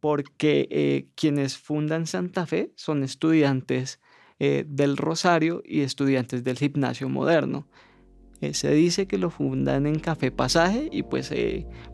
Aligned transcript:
porque 0.00 0.66
eh, 0.70 1.06
quienes 1.14 1.58
fundan 1.58 2.06
Santa 2.06 2.46
Fe 2.46 2.72
son 2.74 3.04
estudiantes 3.04 4.00
eh, 4.38 4.64
del 4.66 4.96
Rosario 4.96 5.62
y 5.64 5.80
estudiantes 5.80 6.42
del 6.42 6.58
gimnasio 6.58 7.08
moderno. 7.08 7.68
Eh, 8.40 8.54
se 8.54 8.70
dice 8.72 9.06
que 9.06 9.18
lo 9.18 9.28
fundan 9.28 9.86
en 9.86 9.98
Café 9.98 10.32
Pasaje 10.32 10.88
y 10.90 11.02
pues 11.02 11.30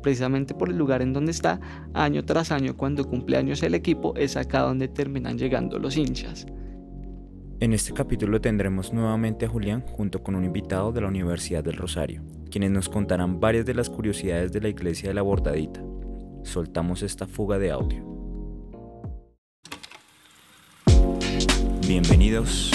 precisamente 0.00 0.54
por 0.54 0.70
el 0.70 0.78
lugar 0.78 1.02
en 1.02 1.12
donde 1.12 1.32
está, 1.32 1.60
año 1.92 2.24
tras 2.24 2.52
año 2.52 2.76
cuando 2.76 3.04
cumple 3.04 3.36
años 3.36 3.62
el 3.64 3.74
equipo, 3.74 4.14
es 4.16 4.36
acá 4.36 4.60
donde 4.60 4.86
terminan 4.86 5.38
llegando 5.38 5.80
los 5.80 5.96
hinchas. 5.96 6.46
En 7.58 7.72
este 7.72 7.92
capítulo 7.94 8.40
tendremos 8.40 8.92
nuevamente 8.92 9.46
a 9.46 9.48
Julián 9.48 9.80
junto 9.80 10.22
con 10.22 10.36
un 10.36 10.44
invitado 10.44 10.92
de 10.92 11.00
la 11.00 11.08
Universidad 11.08 11.64
del 11.64 11.78
Rosario, 11.78 12.22
quienes 12.50 12.70
nos 12.70 12.88
contarán 12.88 13.40
varias 13.40 13.64
de 13.64 13.74
las 13.74 13.90
curiosidades 13.90 14.52
de 14.52 14.60
la 14.60 14.68
iglesia 14.68 15.08
de 15.08 15.14
la 15.14 15.22
Bordadita. 15.22 15.82
Soltamos 16.46 17.02
esta 17.02 17.26
fuga 17.26 17.58
de 17.58 17.72
audio. 17.72 18.04
Bienvenidos 21.86 22.70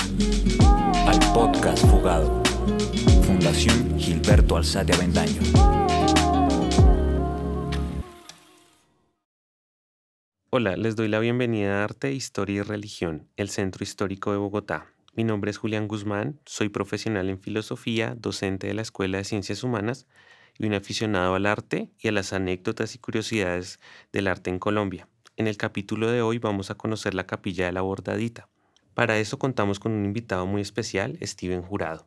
al 1.08 1.20
podcast 1.34 1.84
Fugado, 1.88 2.44
Fundación 3.24 3.98
Gilberto 3.98 4.58
Alzate 4.58 4.94
Avendaño. 4.94 5.42
Hola, 10.50 10.76
les 10.76 10.98
doy 10.98 11.08
la 11.08 11.20
bienvenida 11.20 11.80
a 11.80 11.84
Arte, 11.86 12.12
Historia 12.12 12.58
y 12.58 12.62
Religión, 12.64 13.30
el 13.38 13.50
Centro 13.50 13.84
Histórico 13.84 14.34
de 14.34 14.38
Bogotá. 14.38 14.88
Mi 15.16 15.24
nombre 15.24 15.50
es 15.50 15.58
Julián 15.58 15.88
Guzmán, 15.88 16.40
soy 16.46 16.68
profesional 16.68 17.30
en 17.30 17.40
filosofía, 17.40 18.16
docente 18.18 18.68
de 18.68 18.74
la 18.74 18.82
Escuela 18.82 19.18
de 19.18 19.24
Ciencias 19.24 19.64
Humanas 19.64 20.08
y 20.62 20.68
un 20.68 20.76
aficionado 20.76 21.34
al 21.34 21.48
arte 21.48 21.90
y 22.00 22.08
a 22.08 22.12
las 22.12 22.34
anécdotas 22.34 22.94
y 22.94 23.00
curiosidades 23.00 23.80
del 24.14 24.28
arte 24.28 24.52
en 24.52 24.60
Colombia. 24.60 25.08
En 25.36 25.48
el 25.48 25.58
capítulo 25.58 26.12
de 26.12 26.22
hoy 26.22 26.38
vamos 26.38 26.70
a 26.70 26.76
conocer 26.76 27.16
la 27.16 27.26
capilla 27.26 27.66
de 27.66 27.72
la 27.72 27.82
Bordadita. 27.82 28.48
Para 28.94 29.18
eso 29.18 29.40
contamos 29.40 29.80
con 29.80 29.92
un 29.92 30.06
invitado 30.06 30.46
muy 30.46 30.62
especial, 30.62 31.18
Steven 31.24 31.64
Jurado. 31.64 32.06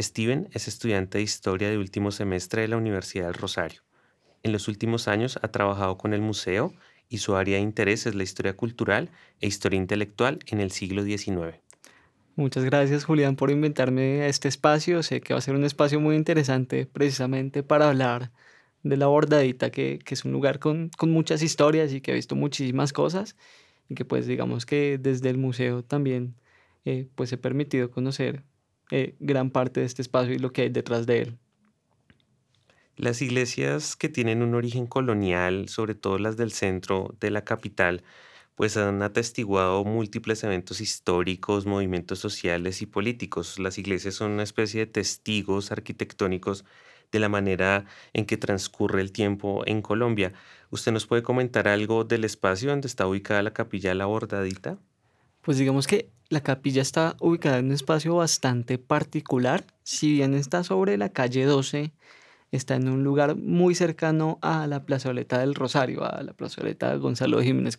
Steven 0.00 0.48
es 0.52 0.68
estudiante 0.68 1.18
de 1.18 1.24
historia 1.24 1.68
de 1.68 1.78
último 1.78 2.12
semestre 2.12 2.62
de 2.62 2.68
la 2.68 2.76
Universidad 2.76 3.26
del 3.26 3.34
Rosario. 3.34 3.82
En 4.44 4.52
los 4.52 4.68
últimos 4.68 5.08
años 5.08 5.36
ha 5.42 5.48
trabajado 5.48 5.98
con 5.98 6.14
el 6.14 6.20
museo 6.20 6.72
y 7.08 7.18
su 7.18 7.34
área 7.34 7.56
de 7.56 7.62
interés 7.62 8.06
es 8.06 8.14
la 8.14 8.22
historia 8.22 8.56
cultural 8.56 9.10
e 9.40 9.48
historia 9.48 9.78
intelectual 9.78 10.38
en 10.46 10.60
el 10.60 10.70
siglo 10.70 11.02
XIX. 11.02 11.58
Muchas 12.36 12.64
gracias 12.66 13.04
Julián 13.04 13.34
por 13.34 13.50
invitarme 13.50 14.20
a 14.20 14.26
este 14.28 14.48
espacio. 14.48 15.02
Sé 15.02 15.22
que 15.22 15.32
va 15.32 15.38
a 15.38 15.42
ser 15.42 15.54
un 15.54 15.64
espacio 15.64 16.00
muy 16.00 16.16
interesante 16.16 16.84
precisamente 16.84 17.62
para 17.62 17.88
hablar 17.88 18.30
de 18.82 18.98
la 18.98 19.06
bordadita, 19.06 19.70
que, 19.70 20.00
es 20.06 20.24
un 20.26 20.32
lugar 20.32 20.58
con, 20.58 20.90
muchas 21.00 21.42
historias 21.42 21.94
y 21.94 22.02
que 22.02 22.12
ha 22.12 22.14
visto 22.14 22.36
muchísimas 22.36 22.92
cosas 22.92 23.36
y 23.88 23.94
que 23.94 24.04
pues 24.04 24.26
digamos 24.26 24.66
que 24.66 24.98
desde 24.98 25.30
el 25.30 25.38
museo 25.38 25.82
también 25.82 26.34
eh, 26.84 27.08
pues 27.14 27.32
he 27.32 27.38
permitido 27.38 27.90
conocer 27.90 28.42
eh, 28.90 29.14
gran 29.18 29.50
parte 29.50 29.80
de 29.80 29.86
este 29.86 30.02
espacio 30.02 30.34
y 30.34 30.38
lo 30.38 30.52
que 30.52 30.62
hay 30.62 30.68
detrás 30.68 31.06
de 31.06 31.22
él. 31.22 31.38
Las 32.96 33.22
iglesias 33.22 33.96
que 33.96 34.10
tienen 34.10 34.42
un 34.42 34.54
origen 34.54 34.86
colonial, 34.86 35.70
sobre 35.70 35.94
todo 35.94 36.18
las 36.18 36.36
del 36.36 36.52
centro 36.52 37.14
de 37.18 37.30
la 37.30 37.44
capital, 37.44 38.02
pues 38.56 38.76
han 38.78 39.02
atestiguado 39.02 39.84
múltiples 39.84 40.42
eventos 40.42 40.80
históricos, 40.80 41.66
movimientos 41.66 42.18
sociales 42.18 42.80
y 42.82 42.86
políticos. 42.86 43.58
Las 43.58 43.78
iglesias 43.78 44.14
son 44.14 44.32
una 44.32 44.42
especie 44.42 44.80
de 44.80 44.86
testigos 44.86 45.70
arquitectónicos 45.70 46.64
de 47.12 47.20
la 47.20 47.28
manera 47.28 47.84
en 48.14 48.24
que 48.24 48.38
transcurre 48.38 49.02
el 49.02 49.12
tiempo 49.12 49.62
en 49.66 49.82
Colombia. 49.82 50.32
¿Usted 50.70 50.90
nos 50.90 51.06
puede 51.06 51.22
comentar 51.22 51.68
algo 51.68 52.04
del 52.04 52.24
espacio 52.24 52.70
donde 52.70 52.88
está 52.88 53.06
ubicada 53.06 53.42
la 53.42 53.52
capilla 53.52 53.94
La 53.94 54.06
Bordadita? 54.06 54.78
Pues 55.42 55.58
digamos 55.58 55.86
que 55.86 56.10
la 56.30 56.40
capilla 56.40 56.80
está 56.80 57.14
ubicada 57.20 57.58
en 57.58 57.66
un 57.66 57.72
espacio 57.72 58.16
bastante 58.16 58.78
particular. 58.78 59.66
Si 59.82 60.12
bien 60.12 60.32
está 60.32 60.64
sobre 60.64 60.96
la 60.96 61.10
calle 61.10 61.44
12, 61.44 61.92
está 62.52 62.76
en 62.76 62.88
un 62.88 63.04
lugar 63.04 63.36
muy 63.36 63.74
cercano 63.74 64.38
a 64.42 64.66
la 64.66 64.84
plazoleta 64.84 65.38
del 65.38 65.54
Rosario, 65.54 66.04
a 66.04 66.22
la 66.22 66.32
plazoleta 66.32 66.94
Gonzalo 66.96 67.42
Jiménez 67.42 67.76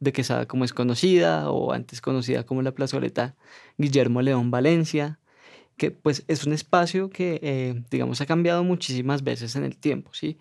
de 0.00 0.12
Quesada 0.12 0.46
como 0.46 0.64
es 0.64 0.72
conocida 0.72 1.50
o 1.50 1.72
antes 1.72 2.00
conocida 2.00 2.44
como 2.44 2.62
la 2.62 2.72
plazoleta 2.72 3.34
Guillermo 3.78 4.22
León 4.22 4.50
Valencia, 4.50 5.18
que 5.76 5.90
pues 5.90 6.24
es 6.28 6.44
un 6.44 6.52
espacio 6.52 7.10
que 7.10 7.40
eh, 7.42 7.82
digamos 7.90 8.20
ha 8.20 8.26
cambiado 8.26 8.62
muchísimas 8.64 9.24
veces 9.24 9.56
en 9.56 9.64
el 9.64 9.76
tiempo, 9.76 10.10
¿sí? 10.12 10.38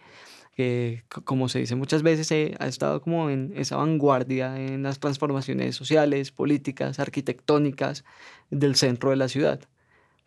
que 0.59 1.03
como 1.23 1.47
se 1.47 1.59
dice 1.59 1.75
muchas 1.75 2.03
veces, 2.03 2.29
eh, 2.33 2.53
ha 2.59 2.67
estado 2.67 3.01
como 3.01 3.29
en 3.29 3.53
esa 3.55 3.77
vanguardia 3.77 4.59
en 4.59 4.83
las 4.83 4.99
transformaciones 4.99 5.77
sociales, 5.77 6.31
políticas, 6.31 6.99
arquitectónicas 6.99 8.03
del 8.49 8.75
centro 8.75 9.11
de 9.11 9.15
la 9.15 9.29
ciudad. 9.29 9.61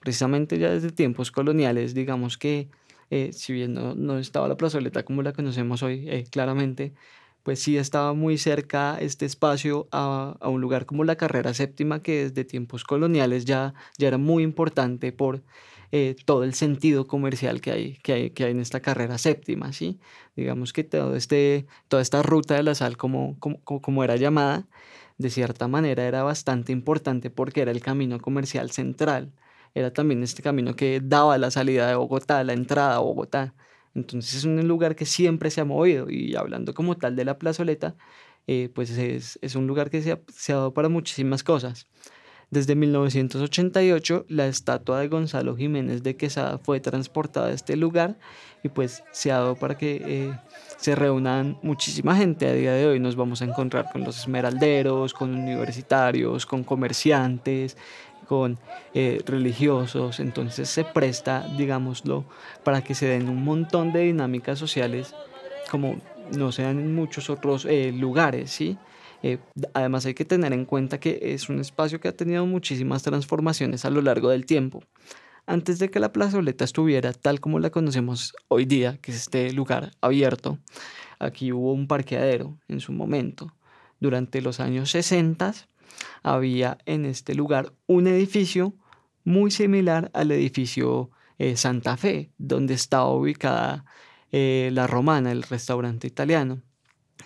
Precisamente 0.01 0.59
ya 0.59 0.71
desde 0.71 0.91
tiempos 0.91 1.31
coloniales, 1.31 1.93
digamos 1.93 2.39
que 2.39 2.71
eh, 3.13 3.35
si 3.35 3.53
bien 3.53 3.75
no, 3.75 4.19
estaba 4.19 4.49
la 4.49 4.57
plazoleta 4.57 5.05
como 5.05 5.21
la 5.21 5.35
conocemos 5.35 5.83
hoy 5.83 6.09
eh, 6.09 6.25
claramente, 6.31 6.95
pues 7.43 7.61
sí 7.61 7.77
estaba 7.77 8.15
muy 8.15 8.39
cerca 8.39 8.97
este 8.99 9.27
espacio 9.27 9.87
a, 9.93 10.39
un 10.43 10.63
lugar 10.63 10.87
como 10.87 11.05
la 11.05 11.17
carrera 11.17 11.53
séptima, 11.53 12.03
que 12.03 12.31
desde 12.31 12.47
tiempos 12.47 12.85
coloniales 12.85 13.45
ya, 13.45 13.75
ya 13.99 14.09
era 14.09 14.17
muy 14.17 14.43
importante 14.43 15.13
por 15.13 15.43
eh, 15.93 16.17
todo 16.25 16.43
el 16.43 16.55
sentido 16.55 17.07
comercial 17.07 17.61
que 17.61 17.73
hay, 17.73 17.95
que, 17.99 18.13
hay, 18.15 18.31
que 18.31 18.45
hay 18.45 18.53
en 18.53 18.61
esta 18.61 18.81
carrera 18.81 19.19
séptima, 19.19 19.75
¿sí? 19.75 19.99
Digamos 20.35 20.73
que 20.73 20.83
todo 20.83 21.15
este, 21.15 21.67
toda 21.89 22.01
esta 22.01 22.23
ruta 22.23 22.55
de 22.55 22.63
la 22.63 22.75
sal, 22.75 22.97
como, 22.97 23.39
como, 23.41 23.61
como 23.63 24.05
era 24.05 24.17
llamada, 24.17 24.67
de 25.19 25.29
cierta 25.29 25.69
manera 25.69 26.05
era 26.07 26.23
bastante 26.23 26.73
importante 26.73 27.29
porque 27.29 27.61
era 27.61 27.73
el 27.73 27.83
camino 27.83 28.21
comercial 28.21 28.71
central 28.71 29.33
era 29.75 29.93
también 29.93 30.23
este 30.23 30.43
camino 30.43 30.75
que 30.77 31.01
daba 31.03 31.39
la 31.39 31.51
salida 31.51 31.89
de 31.89 31.95
Bogotá, 31.95 32.45
la 32.45 32.53
entrada 32.53 32.97
a 32.97 32.99
Bogotá. 33.01 33.55
Entonces 33.95 34.35
es 34.35 34.45
un 34.45 34.67
lugar 34.67 34.97
que 34.97 35.07
siempre 35.07 35.51
se 35.51 35.61
ha 35.61 35.65
movido 35.65 36.11
y 36.11 36.35
hablando 36.37 36.75
como 36.75 36.97
tal 36.97 37.17
de 37.17 37.25
la 37.25 37.39
plazoleta, 37.39 37.97
eh, 38.47 38.71
pues 38.75 38.91
es, 38.91 39.55
un 39.55 39.67
lugar 39.67 39.91
que 39.91 40.03
se 40.03 40.13
ha, 40.13 40.21
se 40.29 40.53
dado 40.53 40.75
para 40.75 40.89
muchísimas 40.89 41.45
cosas. 41.45 41.87
Desde 42.53 42.75
1988, 42.75 44.27
la 44.29 44.47
estatua 44.47 45.01
de 45.01 45.09
Gonzalo 45.09 45.57
Jiménez 45.57 46.03
de 46.03 46.17
Quesada 46.17 46.59
fue 46.59 46.81
transportada 46.81 47.47
a 47.47 47.53
este 47.53 47.77
lugar 47.77 48.19
y 48.63 48.69
pues 48.69 49.03
se 49.11 49.33
ha 49.33 49.39
dado 49.39 49.57
para 49.57 49.79
que 49.79 50.03
eh, 50.05 50.39
se 50.77 50.95
reúnan 50.95 51.59
muchísima 51.63 52.15
gente. 52.15 52.47
A 52.47 52.53
día 52.53 52.75
de 52.75 52.87
hoy 52.87 53.01
nos 53.01 53.17
vamos 53.17 53.41
a 53.41 53.47
encontrar 53.47 53.91
con 53.91 54.05
los 54.05 54.19
esmeralderos, 54.19 55.15
con 55.15 55.35
universitarios, 55.35 56.45
con 56.45 56.63
comerciantes, 56.63 57.79
con 58.33 58.59
eh, 58.95 59.21
religiosos, 59.27 60.19
entonces 60.19 60.67
se 60.71 60.85
presta, 60.85 61.47
digámoslo, 61.59 62.25
para 62.65 62.83
que 62.83 62.95
se 62.95 63.05
den 63.05 63.29
un 63.29 63.45
montón 63.45 63.93
de 63.93 64.05
dinámicas 64.05 64.59
sociales 64.59 65.15
como 65.71 65.99
no 66.35 66.51
se 66.51 66.63
dan 66.63 66.79
en 66.79 66.95
muchos 66.95 67.29
otros 67.29 67.67
eh, 67.67 67.93
lugares, 67.93 68.51
¿sí? 68.51 68.79
Eh, 69.23 69.37
además 69.75 70.07
hay 70.07 70.15
que 70.15 70.25
tener 70.25 70.55
en 70.55 70.65
cuenta 70.65 70.99
que 70.99 71.21
es 71.35 71.51
un 71.51 71.61
espacio 71.61 72.01
que 72.01 72.09
ha 72.09 72.17
tenido 72.17 72.47
muchísimas 72.47 73.03
transformaciones 73.03 73.85
a 73.85 73.91
lo 73.91 74.01
largo 74.01 74.31
del 74.31 74.47
tiempo. 74.47 74.83
Antes 75.45 75.79
de 75.79 75.91
que 75.91 76.01
la 76.01 76.15
plazoleta 76.15 76.65
estuviera 76.65 77.13
tal 77.13 77.39
como 77.39 77.59
la 77.59 77.69
conocemos 77.69 78.35
hoy 78.49 78.65
día, 78.65 78.97
que 79.03 79.11
es 79.11 79.19
este 79.19 79.53
lugar 79.53 79.91
abierto, 80.01 80.57
aquí 81.19 81.53
hubo 81.53 81.75
un 81.75 81.87
parqueadero 81.87 82.57
en 82.67 82.81
su 82.81 82.95
momento. 82.95 83.53
Durante 84.01 84.41
los 84.41 84.59
años 84.59 84.91
60 84.91 85.53
había 86.23 86.79
en 86.87 87.05
este 87.05 87.35
lugar 87.35 87.73
un 87.87 88.07
edificio 88.07 88.75
muy 89.25 89.51
similar 89.51 90.11
al 90.15 90.31
edificio 90.31 91.11
eh, 91.39 91.57
Santa 91.57 91.97
Fe, 91.97 92.31
donde 92.39 92.75
estaba 92.75 93.13
ubicada 93.13 93.85
eh, 94.31 94.71
la 94.73 94.87
Romana, 94.87 95.33
el 95.33 95.43
restaurante 95.43 96.07
italiano. 96.07 96.63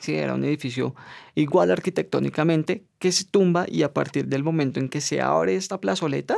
Sí, 0.00 0.15
era 0.15 0.34
un 0.34 0.44
edificio 0.44 0.94
igual 1.34 1.71
arquitectónicamente 1.71 2.84
que 2.98 3.13
se 3.13 3.24
tumba 3.24 3.66
y 3.68 3.83
a 3.83 3.95
partir 3.95 4.27
del 4.27 4.42
momento 4.42 4.80
en 4.80 4.89
que 4.89 5.01
se 5.01 5.21
abre 5.21 5.57
esta 5.57 5.80
plazoleta, 5.80 6.36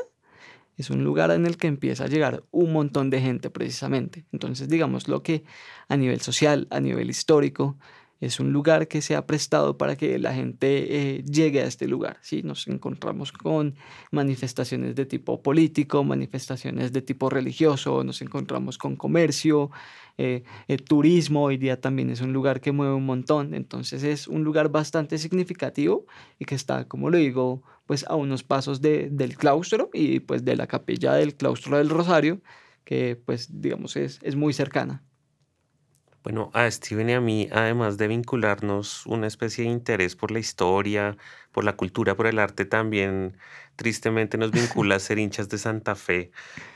es 0.76 0.90
un 0.90 1.02
lugar 1.02 1.32
en 1.32 1.44
el 1.44 1.56
que 1.56 1.66
empieza 1.66 2.04
a 2.04 2.06
llegar 2.06 2.44
un 2.52 2.72
montón 2.72 3.10
de 3.10 3.20
gente 3.20 3.50
precisamente. 3.50 4.24
Entonces, 4.32 4.68
digamos 4.68 5.08
lo 5.08 5.24
que 5.24 5.42
a 5.88 5.96
nivel 5.96 6.20
social, 6.20 6.68
a 6.70 6.78
nivel 6.78 7.10
histórico, 7.10 7.76
es 8.20 8.40
un 8.40 8.52
lugar 8.52 8.88
que 8.88 9.00
se 9.00 9.14
ha 9.14 9.26
prestado 9.26 9.78
para 9.78 9.96
que 9.96 10.18
la 10.18 10.34
gente 10.34 11.16
eh, 11.16 11.22
llegue 11.24 11.62
a 11.62 11.66
este 11.66 11.86
lugar. 11.86 12.18
¿sí? 12.20 12.42
Nos 12.42 12.66
encontramos 12.66 13.32
con 13.32 13.76
manifestaciones 14.10 14.96
de 14.96 15.06
tipo 15.06 15.42
político, 15.42 16.02
manifestaciones 16.02 16.92
de 16.92 17.02
tipo 17.02 17.30
religioso, 17.30 18.02
nos 18.02 18.20
encontramos 18.20 18.76
con 18.76 18.96
comercio, 18.96 19.70
eh, 20.16 20.42
eh, 20.66 20.78
turismo, 20.78 21.44
hoy 21.44 21.58
día 21.58 21.80
también 21.80 22.10
es 22.10 22.20
un 22.20 22.32
lugar 22.32 22.60
que 22.60 22.72
mueve 22.72 22.94
un 22.94 23.06
montón, 23.06 23.54
entonces 23.54 24.02
es 24.02 24.26
un 24.26 24.42
lugar 24.42 24.68
bastante 24.68 25.16
significativo 25.16 26.06
y 26.40 26.44
que 26.44 26.56
está, 26.56 26.88
como 26.88 27.10
lo 27.10 27.18
digo, 27.18 27.62
pues 27.86 28.04
a 28.08 28.16
unos 28.16 28.42
pasos 28.42 28.80
de, 28.80 29.10
del 29.10 29.36
claustro 29.36 29.90
y 29.92 30.18
pues 30.20 30.44
de 30.44 30.56
la 30.56 30.66
capilla 30.66 31.14
del 31.14 31.36
claustro 31.36 31.78
del 31.78 31.88
Rosario, 31.88 32.40
que 32.84 33.14
pues 33.24 33.60
digamos 33.60 33.96
es, 33.96 34.18
es 34.22 34.34
muy 34.34 34.52
cercana. 34.52 35.04
Bueno, 36.24 36.50
a 36.52 36.70
Steven 36.70 37.08
y 37.10 37.12
a 37.14 37.20
mí, 37.20 37.48
además 37.52 37.96
de 37.96 38.08
vincularnos 38.08 39.06
una 39.06 39.26
especie 39.26 39.64
de 39.64 39.70
interés 39.70 40.16
por 40.16 40.30
la 40.30 40.40
historia, 40.40 41.16
por 41.52 41.64
la 41.64 41.74
cultura, 41.76 42.16
por 42.16 42.26
el 42.26 42.38
arte, 42.38 42.64
también 42.64 43.38
tristemente 43.76 44.36
nos 44.36 44.50
vincula 44.52 44.96
a 44.96 44.98
ser 44.98 45.18
hinchas 45.18 45.48
de 45.48 45.58
Santa 45.58 45.94
Fe. 45.94 46.30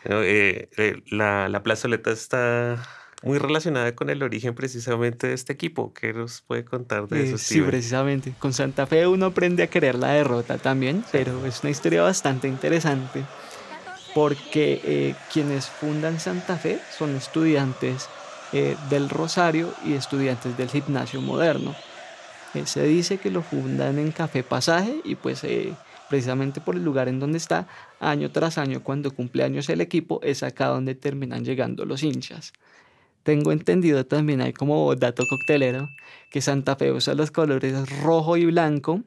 Eh, 0.05 0.71
eh, 0.77 1.03
la, 1.11 1.49
la 1.49 1.63
plazoleta 1.63 2.11
está 2.13 2.83
muy 3.23 3.39
relacionada 3.39 3.95
con 3.95 4.11
el 4.11 4.23
origen 4.23 4.55
precisamente 4.55 5.27
de 5.29 5.35
este 5.35 5.53
equipo. 5.53 5.93
¿Qué 5.93 6.13
nos 6.13 6.41
puede 6.43 6.65
contar 6.65 7.09
de 7.09 7.23
Eh, 7.23 7.23
eso, 7.23 7.39
sí, 7.39 7.61
Steven? 7.61 7.67
precisamente. 7.71 8.35
Con 8.39 8.53
Santa 8.53 8.87
Fe 8.87 9.07
uno 9.07 9.27
aprende 9.27 9.63
a 9.65 9.69
querer 9.69 9.97
la 9.97 10.09
derrota 10.13 10.59
también, 10.59 11.05
pero 11.13 11.45
es 11.47 11.63
una 11.63 11.71
historia 11.71 12.03
bastante 12.03 12.49
interesante 12.49 13.25
porque 14.15 14.81
eh, 14.85 15.15
quienes 15.33 15.69
fundan 15.69 16.21
Santa 16.21 16.57
Fe 16.59 16.81
son 16.99 17.17
estudiantes 17.17 18.09
eh, 18.53 18.77
del 18.91 19.09
Rosario 19.09 19.73
y 19.85 19.95
estudiantes 19.95 20.57
del 20.57 20.69
gimnasio 20.69 21.21
moderno. 21.21 21.75
Eh, 22.55 22.67
se 22.67 22.85
dice 22.85 23.19
que 23.19 23.31
lo 23.31 23.43
fundan 23.43 23.99
en 23.99 24.13
Café 24.13 24.43
Pasaje 24.43 25.01
y 25.05 25.15
pues 25.15 25.43
eh, 25.45 25.75
precisamente 26.11 26.61
por 26.61 26.77
el 26.77 26.85
lugar 26.85 27.09
en 27.09 27.19
donde 27.19 27.39
está, 27.39 27.67
año 27.99 28.31
tras 28.31 28.59
año 28.59 28.83
cuando 28.83 29.11
cumple 29.11 29.45
años 29.45 29.69
el 29.71 29.81
equipo, 29.81 30.21
es 30.23 30.43
acá 30.43 30.67
donde 30.67 30.95
terminan 30.95 31.45
llegando 31.45 31.87
los 31.87 32.03
hinchas. 32.03 32.53
Tengo 33.23 33.53
entendido 33.53 34.05
también, 34.05 34.41
hay 34.41 34.53
como 34.53 34.95
dato 34.97 35.25
coctelero, 35.29 35.89
que 36.31 36.43
Santa 36.43 36.77
Fe 36.77 36.93
usa 36.93 37.15
los 37.15 37.31
colores 37.31 38.03
rojo 38.03 38.37
y 38.37 38.47
blanco 38.47 39.03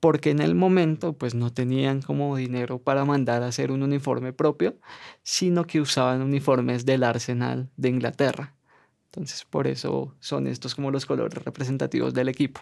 porque 0.00 0.30
en 0.30 0.40
el 0.40 0.54
momento 0.54 1.12
pues 1.12 1.34
no 1.34 1.52
tenían 1.52 2.00
como 2.02 2.36
dinero 2.36 2.78
para 2.78 3.04
mandar 3.04 3.42
a 3.42 3.48
hacer 3.48 3.70
un 3.70 3.82
uniforme 3.82 4.32
propio, 4.32 4.76
sino 5.22 5.66
que 5.66 5.80
usaban 5.80 6.22
uniformes 6.22 6.86
del 6.86 7.04
Arsenal 7.04 7.70
de 7.76 7.88
Inglaterra. 7.90 8.54
Entonces 9.12 9.44
por 9.44 9.66
eso 9.66 10.14
son 10.20 10.46
estos 10.46 10.74
como 10.74 10.92
los 10.92 11.04
colores 11.04 11.42
representativos 11.44 12.14
del 12.14 12.28
equipo. 12.28 12.60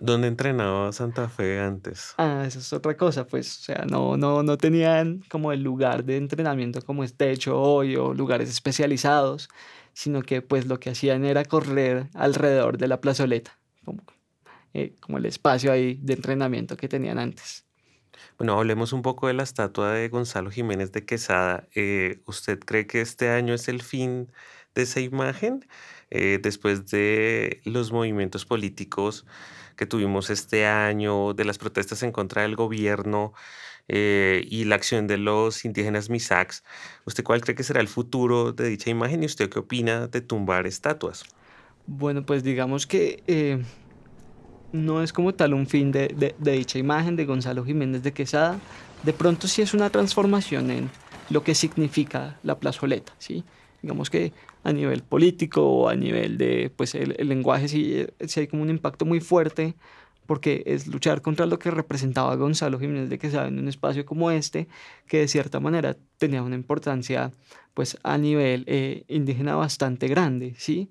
¿Dónde 0.00 0.28
entrenaba 0.28 0.92
Santa 0.92 1.28
Fe 1.28 1.60
antes? 1.60 2.14
Ah, 2.18 2.44
esa 2.46 2.58
es 2.58 2.72
otra 2.72 2.96
cosa, 2.96 3.26
pues, 3.26 3.60
o 3.60 3.62
sea, 3.62 3.86
no, 3.88 4.16
no, 4.16 4.42
no 4.42 4.58
tenían 4.58 5.22
como 5.30 5.52
el 5.52 5.62
lugar 5.62 6.04
de 6.04 6.16
entrenamiento 6.16 6.82
como 6.82 7.04
este 7.04 7.30
hecho 7.30 7.58
hoy 7.58 7.96
o 7.96 8.12
lugares 8.12 8.50
especializados, 8.50 9.48
sino 9.94 10.22
que 10.22 10.42
pues 10.42 10.66
lo 10.66 10.78
que 10.78 10.90
hacían 10.90 11.24
era 11.24 11.44
correr 11.44 12.10
alrededor 12.14 12.76
de 12.76 12.88
la 12.88 13.00
plazoleta, 13.00 13.58
como, 13.84 14.02
eh, 14.74 14.94
como 15.00 15.18
el 15.18 15.26
espacio 15.26 15.72
ahí 15.72 15.98
de 16.02 16.14
entrenamiento 16.14 16.76
que 16.76 16.88
tenían 16.88 17.18
antes. 17.18 17.64
Bueno, 18.36 18.58
hablemos 18.58 18.92
un 18.92 19.02
poco 19.02 19.26
de 19.26 19.34
la 19.34 19.42
estatua 19.42 19.92
de 19.92 20.08
Gonzalo 20.08 20.50
Jiménez 20.50 20.92
de 20.92 21.04
Quesada. 21.04 21.66
Eh, 21.74 22.20
¿usted 22.26 22.58
cree 22.58 22.86
que 22.86 23.00
este 23.00 23.30
año 23.30 23.54
es 23.54 23.68
el 23.68 23.82
fin 23.82 24.30
de 24.78 24.84
esa 24.84 25.00
imagen? 25.00 25.66
Eh, 26.10 26.38
después 26.42 26.86
de 26.86 27.60
los 27.64 27.92
movimientos 27.92 28.46
políticos 28.46 29.26
que 29.76 29.84
tuvimos 29.86 30.30
este 30.30 30.66
año, 30.66 31.34
de 31.34 31.44
las 31.44 31.58
protestas 31.58 32.02
en 32.02 32.12
contra 32.12 32.42
del 32.42 32.56
gobierno 32.56 33.32
eh, 33.88 34.46
y 34.48 34.64
la 34.64 34.76
acción 34.76 35.06
de 35.06 35.18
los 35.18 35.64
indígenas 35.64 36.08
Misaks, 36.10 36.62
¿usted 37.04 37.24
cuál 37.24 37.40
cree 37.42 37.54
que 37.54 37.62
será 37.62 37.80
el 37.80 37.88
futuro 37.88 38.52
de 38.52 38.68
dicha 38.68 38.88
imagen 38.90 39.22
y 39.22 39.26
usted 39.26 39.50
qué 39.50 39.58
opina 39.58 40.06
de 40.06 40.20
tumbar 40.20 40.66
estatuas? 40.66 41.24
Bueno, 41.86 42.22
pues 42.24 42.42
digamos 42.42 42.86
que 42.86 43.22
eh, 43.26 43.62
no 44.72 45.02
es 45.02 45.12
como 45.12 45.34
tal 45.34 45.54
un 45.54 45.66
fin 45.66 45.90
de, 45.92 46.08
de- 46.08 46.34
de 46.38 46.52
dicha 46.52 46.78
imagen 46.78 47.16
de 47.16 47.24
Gonzalo 47.24 47.64
Jiménez 47.64 48.02
de 48.02 48.12
Quesada. 48.12 48.58
De 49.02 49.12
pronto 49.12 49.46
sí 49.48 49.62
es 49.62 49.74
una 49.74 49.90
transformación 49.90 50.70
en 50.70 50.90
lo 51.30 51.42
que 51.42 51.54
significa 51.54 52.38
la 52.42 52.58
plazoleta, 52.58 53.12
¿sí? 53.18 53.44
Digamos 53.82 54.10
que 54.10 54.32
a 54.64 54.72
nivel 54.72 55.02
político 55.02 55.62
o 55.62 55.88
a 55.88 55.94
nivel 55.94 56.36
de, 56.36 56.70
pues 56.74 56.94
el, 56.94 57.16
lenguaje 57.28 57.68
sí, 57.68 57.94
eh, 57.94 58.12
sí 58.26 58.40
hay 58.40 58.46
como 58.48 58.62
un 58.62 58.70
impacto 58.70 59.04
muy 59.04 59.20
fuerte 59.20 59.74
porque 60.26 60.62
es 60.66 60.86
luchar 60.88 61.22
contra 61.22 61.46
lo 61.46 61.58
que 61.58 61.70
representaba 61.70 62.36
Gonzalo 62.36 62.78
Jiménez 62.78 63.08
de 63.08 63.18
Quesada 63.18 63.48
en 63.48 63.58
un 63.58 63.66
espacio 63.66 64.04
como 64.04 64.30
este, 64.30 64.68
que 65.06 65.20
de 65.20 65.28
cierta 65.28 65.58
manera 65.58 65.96
tenía 66.18 66.42
una 66.42 66.54
importancia 66.54 67.32
pues 67.72 67.96
a 68.02 68.18
nivel 68.18 68.64
eh, 68.66 69.04
indígena 69.08 69.54
bastante 69.56 70.06
grande, 70.06 70.54
¿sí? 70.58 70.90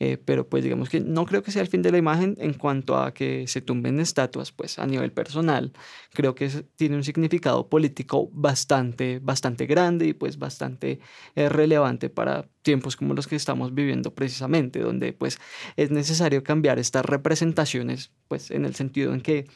Eh, 0.00 0.18
pero 0.22 0.48
pues 0.48 0.64
digamos 0.64 0.88
que 0.88 1.00
no 1.00 1.24
creo 1.24 1.42
que 1.42 1.52
sea 1.52 1.62
el 1.62 1.68
fin 1.68 1.82
de 1.82 1.92
la 1.92 1.98
imagen 1.98 2.36
en 2.38 2.54
cuanto 2.54 2.96
a 2.96 3.14
que 3.14 3.46
se 3.46 3.60
tumben 3.60 4.00
estatuas, 4.00 4.52
pues 4.52 4.78
a 4.78 4.86
nivel 4.86 5.12
personal. 5.12 5.72
Creo 6.12 6.34
que 6.34 6.48
tiene 6.76 6.96
un 6.96 7.04
significado 7.04 7.68
político 7.68 8.28
bastante, 8.32 9.20
bastante 9.20 9.66
grande 9.66 10.06
y 10.06 10.12
pues 10.12 10.38
bastante 10.38 11.00
eh, 11.36 11.48
relevante 11.48 12.10
para 12.10 12.48
tiempos 12.62 12.96
como 12.96 13.14
los 13.14 13.26
que 13.26 13.36
estamos 13.36 13.74
viviendo 13.74 14.14
precisamente, 14.14 14.80
donde 14.80 15.12
pues 15.12 15.38
es 15.76 15.90
necesario 15.90 16.42
cambiar 16.42 16.78
estas 16.78 17.04
representaciones, 17.04 18.10
pues 18.28 18.50
en 18.50 18.64
el 18.64 18.74
sentido 18.74 19.14
en 19.14 19.20
que, 19.20 19.46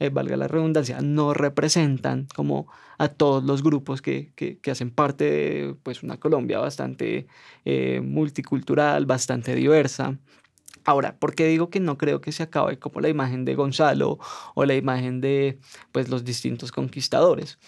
eh, 0.00 0.10
valga 0.10 0.36
la 0.36 0.48
redundancia, 0.48 1.00
no 1.00 1.34
representan 1.34 2.26
como 2.34 2.68
a 2.98 3.08
todos 3.08 3.42
los 3.44 3.62
grupos 3.62 4.00
que, 4.02 4.32
que, 4.36 4.70
hacen 4.70 4.90
parte 4.90 5.24
de 5.24 5.76
pues 5.82 6.02
una 6.02 6.18
Colombia 6.18 6.58
bastante 6.58 7.26
eh, 7.64 8.00
multicultural, 8.00 9.06
bastante 9.06 9.54
diversa. 9.54 10.18
Ahora, 10.84 11.16
¿por 11.18 11.34
qué 11.34 11.46
digo 11.48 11.68
que 11.68 11.80
no 11.80 11.98
creo 11.98 12.20
que 12.20 12.32
se 12.32 12.42
acabe 12.44 12.78
como 12.78 13.00
la 13.00 13.08
imagen 13.08 13.44
de 13.44 13.54
Gonzalo 13.54 14.18
o 14.54 14.64
la 14.64 14.74
imagen 14.74 15.20
de 15.20 15.58
pues, 15.92 16.08
los 16.08 16.24
distintos 16.24 16.72
conquistadores? 16.72 17.58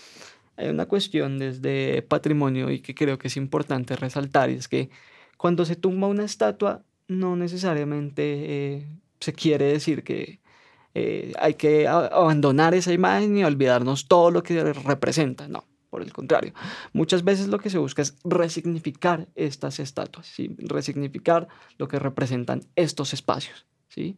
Hay 0.56 0.68
una 0.68 0.86
cuestión 0.86 1.38
desde 1.38 2.02
patrimonio 2.02 2.70
y 2.70 2.80
que 2.80 2.94
creo 2.94 3.18
que 3.18 3.28
es 3.28 3.36
importante 3.36 3.96
resaltar, 3.96 4.50
y 4.50 4.54
es 4.54 4.68
que 4.68 4.90
cuando 5.36 5.64
se 5.64 5.76
tumba 5.76 6.06
una 6.06 6.24
estatua, 6.24 6.84
no 7.08 7.34
necesariamente 7.36 8.22
eh, 8.76 8.86
se 9.20 9.32
quiere 9.32 9.66
decir 9.66 10.04
que 10.04 10.40
eh, 10.94 11.32
hay 11.38 11.54
que 11.54 11.86
abandonar 11.86 12.74
esa 12.74 12.92
imagen 12.92 13.36
y 13.36 13.44
olvidarnos 13.44 14.08
todo 14.08 14.30
lo 14.30 14.42
que 14.42 14.72
representa, 14.72 15.48
no. 15.48 15.64
Por 15.90 16.02
el 16.02 16.12
contrario, 16.12 16.54
muchas 16.92 17.24
veces 17.24 17.48
lo 17.48 17.58
que 17.58 17.68
se 17.68 17.78
busca 17.78 18.00
es 18.00 18.14
resignificar 18.22 19.26
estas 19.34 19.80
estatuas, 19.80 20.32
resignificar 20.58 21.48
lo 21.78 21.88
que 21.88 21.98
representan 21.98 22.62
estos 22.76 23.12
espacios. 23.12 23.66
¿sí? 23.88 24.16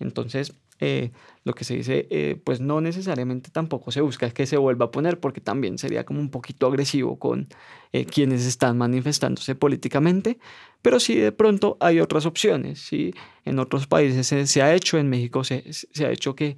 Entonces, 0.00 0.52
eh, 0.84 1.12
lo 1.44 1.54
que 1.54 1.62
se 1.62 1.76
dice, 1.76 2.08
eh, 2.10 2.40
pues 2.42 2.60
no 2.60 2.80
necesariamente 2.80 3.52
tampoco 3.52 3.92
se 3.92 4.00
busca 4.00 4.28
que 4.30 4.46
se 4.46 4.56
vuelva 4.56 4.86
a 4.86 4.90
poner, 4.90 5.20
porque 5.20 5.40
también 5.40 5.78
sería 5.78 6.04
como 6.04 6.18
un 6.18 6.28
poquito 6.28 6.66
agresivo 6.66 7.20
con 7.20 7.46
eh, 7.92 8.04
quienes 8.04 8.44
están 8.44 8.78
manifestándose 8.78 9.54
políticamente, 9.54 10.38
pero 10.82 10.98
sí 10.98 11.14
de 11.14 11.30
pronto 11.30 11.76
hay 11.78 12.00
otras 12.00 12.26
opciones. 12.26 12.80
¿sí? 12.80 13.14
En 13.44 13.60
otros 13.60 13.86
países 13.86 14.26
se, 14.26 14.44
se 14.48 14.60
ha 14.60 14.74
hecho, 14.74 14.98
en 14.98 15.08
México 15.08 15.44
se, 15.44 15.62
se 15.72 16.04
ha 16.04 16.10
hecho 16.10 16.34
que 16.34 16.56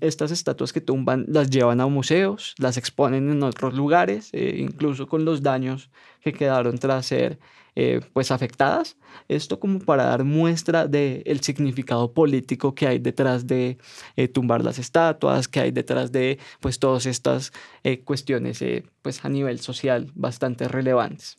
estas 0.00 0.30
estatuas 0.30 0.72
que 0.72 0.80
tumban 0.80 1.26
las 1.28 1.50
llevan 1.50 1.82
a 1.82 1.88
museos, 1.88 2.54
las 2.56 2.78
exponen 2.78 3.30
en 3.30 3.42
otros 3.42 3.74
lugares, 3.74 4.30
incluso 4.32 5.06
con 5.06 5.26
los 5.26 5.42
daños 5.42 5.90
que 6.22 6.32
quedaron 6.32 6.78
tras 6.78 7.04
ser 7.04 7.38
eh, 7.80 8.00
pues 8.12 8.32
afectadas. 8.32 8.96
Esto 9.28 9.60
como 9.60 9.78
para 9.78 10.02
dar 10.02 10.24
muestra 10.24 10.88
del 10.88 11.40
significado 11.42 12.12
político 12.12 12.74
que 12.74 12.88
hay 12.88 12.98
detrás 12.98 13.46
de 13.46 13.78
eh, 14.16 14.26
tumbar 14.26 14.64
las 14.64 14.80
estatuas, 14.80 15.46
que 15.46 15.60
hay 15.60 15.70
detrás 15.70 16.10
de 16.10 16.40
pues 16.58 16.80
todas 16.80 17.06
estas 17.06 17.52
eh, 17.84 18.00
cuestiones 18.00 18.64
pues 19.00 19.24
a 19.24 19.28
nivel 19.28 19.60
social 19.60 20.10
bastante 20.16 20.66
relevantes. 20.66 21.36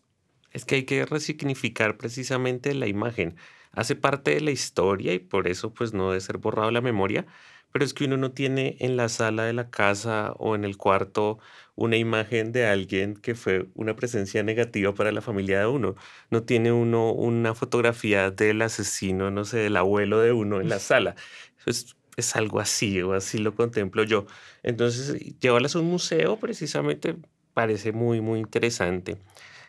Es 0.53 0.63
que 0.63 0.75
hay 0.75 0.83
que 0.85 1.05
resignificar 1.05 1.97
precisamente 1.97 2.73
la 2.73 2.87
imagen. 2.87 3.35
Hace 3.73 3.97
parte 3.97 4.31
de 4.31 4.39
la 4.39 4.51
historia 4.51 5.13
y 5.13 5.19
por 5.19 5.45
eso 5.45 5.73
pues 5.73 5.93
no 5.93 6.07
debe 6.07 6.21
ser 6.21 6.37
borrado 6.37 6.71
la 6.71 6.79
memoria, 6.79 7.25
pero 7.73 7.83
es 7.83 7.93
que 7.93 8.05
uno 8.05 8.15
no 8.15 8.31
tiene 8.31 8.77
en 8.79 8.95
la 8.95 9.09
sala 9.09 9.43
de 9.43 9.51
la 9.51 9.69
casa 9.69 10.31
o 10.37 10.55
en 10.55 10.63
el 10.63 10.77
cuarto 10.77 11.39
una 11.79 11.95
imagen 11.97 12.51
de 12.51 12.65
alguien 12.65 13.15
que 13.15 13.35
fue 13.35 13.67
una 13.73 13.95
presencia 13.95 14.43
negativa 14.43 14.93
para 14.93 15.11
la 15.13 15.21
familia 15.21 15.61
de 15.61 15.67
uno. 15.67 15.95
No 16.29 16.43
tiene 16.43 16.73
uno 16.73 17.13
una 17.13 17.55
fotografía 17.55 18.31
del 18.31 18.61
asesino, 18.61 19.31
no 19.31 19.45
sé, 19.45 19.59
del 19.59 19.77
abuelo 19.77 20.19
de 20.19 20.33
uno 20.33 20.59
en 20.59 20.67
la 20.69 20.79
sala. 20.79 21.15
Es, 21.65 21.95
es 22.17 22.35
algo 22.35 22.59
así, 22.59 23.01
o 23.01 23.13
así 23.13 23.37
lo 23.37 23.55
contemplo 23.55 24.03
yo. 24.03 24.25
Entonces, 24.61 25.15
llevarlas 25.39 25.75
a 25.75 25.79
un 25.79 25.85
museo 25.85 26.37
precisamente 26.37 27.15
parece 27.53 27.93
muy, 27.93 28.19
muy 28.19 28.39
interesante. 28.39 29.17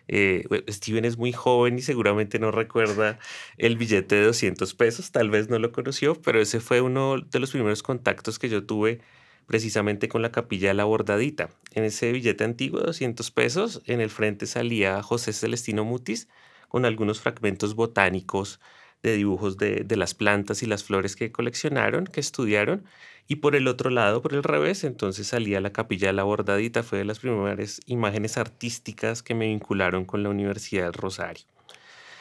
Eh, 0.09 0.45
Steven 0.69 1.05
es 1.05 1.17
muy 1.17 1.33
joven 1.33 1.79
y 1.79 1.83
seguramente 1.83 2.41
no 2.41 2.51
recuerda 2.51 3.21
el 3.57 3.77
billete 3.77 4.17
de 4.17 4.25
200 4.25 4.75
pesos, 4.75 5.13
tal 5.13 5.31
vez 5.31 5.49
no 5.49 5.61
lo 5.61 5.71
conoció, 5.71 6.21
pero 6.21 6.41
ese 6.41 6.59
fue 6.59 6.81
uno 6.81 7.21
de 7.21 7.39
los 7.39 7.53
primeros 7.53 7.85
contactos 7.85 8.41
que 8.41 8.49
yo 8.49 8.65
tuve 8.67 9.01
precisamente 9.47 10.09
con 10.09 10.23
la 10.23 10.33
capilla 10.33 10.69
de 10.69 10.75
la 10.75 10.85
Bordadita. 10.85 11.51
En 11.73 11.85
ese 11.85 12.11
billete 12.13 12.45
antiguo 12.45 12.81
de 12.81 12.87
200 12.87 13.31
pesos, 13.31 13.83
en 13.87 14.01
el 14.01 14.11
frente 14.11 14.47
salía 14.47 15.03
José 15.03 15.33
Celestino 15.33 15.85
Mutis 15.85 16.29
con 16.69 16.85
algunos 16.85 17.21
fragmentos 17.21 17.75
botánicos 17.75 18.61
de 19.03 19.17
dibujos 19.17 19.57
de, 19.57 19.87
las 19.97 20.15
plantas 20.15 20.63
y 20.63 20.67
las 20.67 20.85
flores 20.85 21.17
que 21.17 21.33
coleccionaron, 21.33 22.07
que 22.07 22.21
estudiaron, 22.21 22.85
y 23.29 23.37
por 23.37 23.55
el 23.55 23.69
otro 23.69 23.91
lado, 23.91 24.21
por 24.21 24.35
el 24.35 24.43
revés, 24.43 24.85
entonces 24.85 25.29
salía 25.29 25.61
la 25.61 25.73
capilla 25.73 26.09
de 26.09 26.13
la 26.13 26.25
Bordadita, 26.25 26.83
fue 26.83 26.99
de 26.99 27.05
las 27.05 27.21
primeras 27.21 27.81
imágenes 27.87 28.37
artísticas 28.37 29.23
que 29.23 29.35
me 29.35 29.47
vincularon 29.47 30.05
con 30.05 30.23
la 30.23 30.29
Universidad 30.29 30.85
del 30.85 30.95
Rosario. 30.95 31.45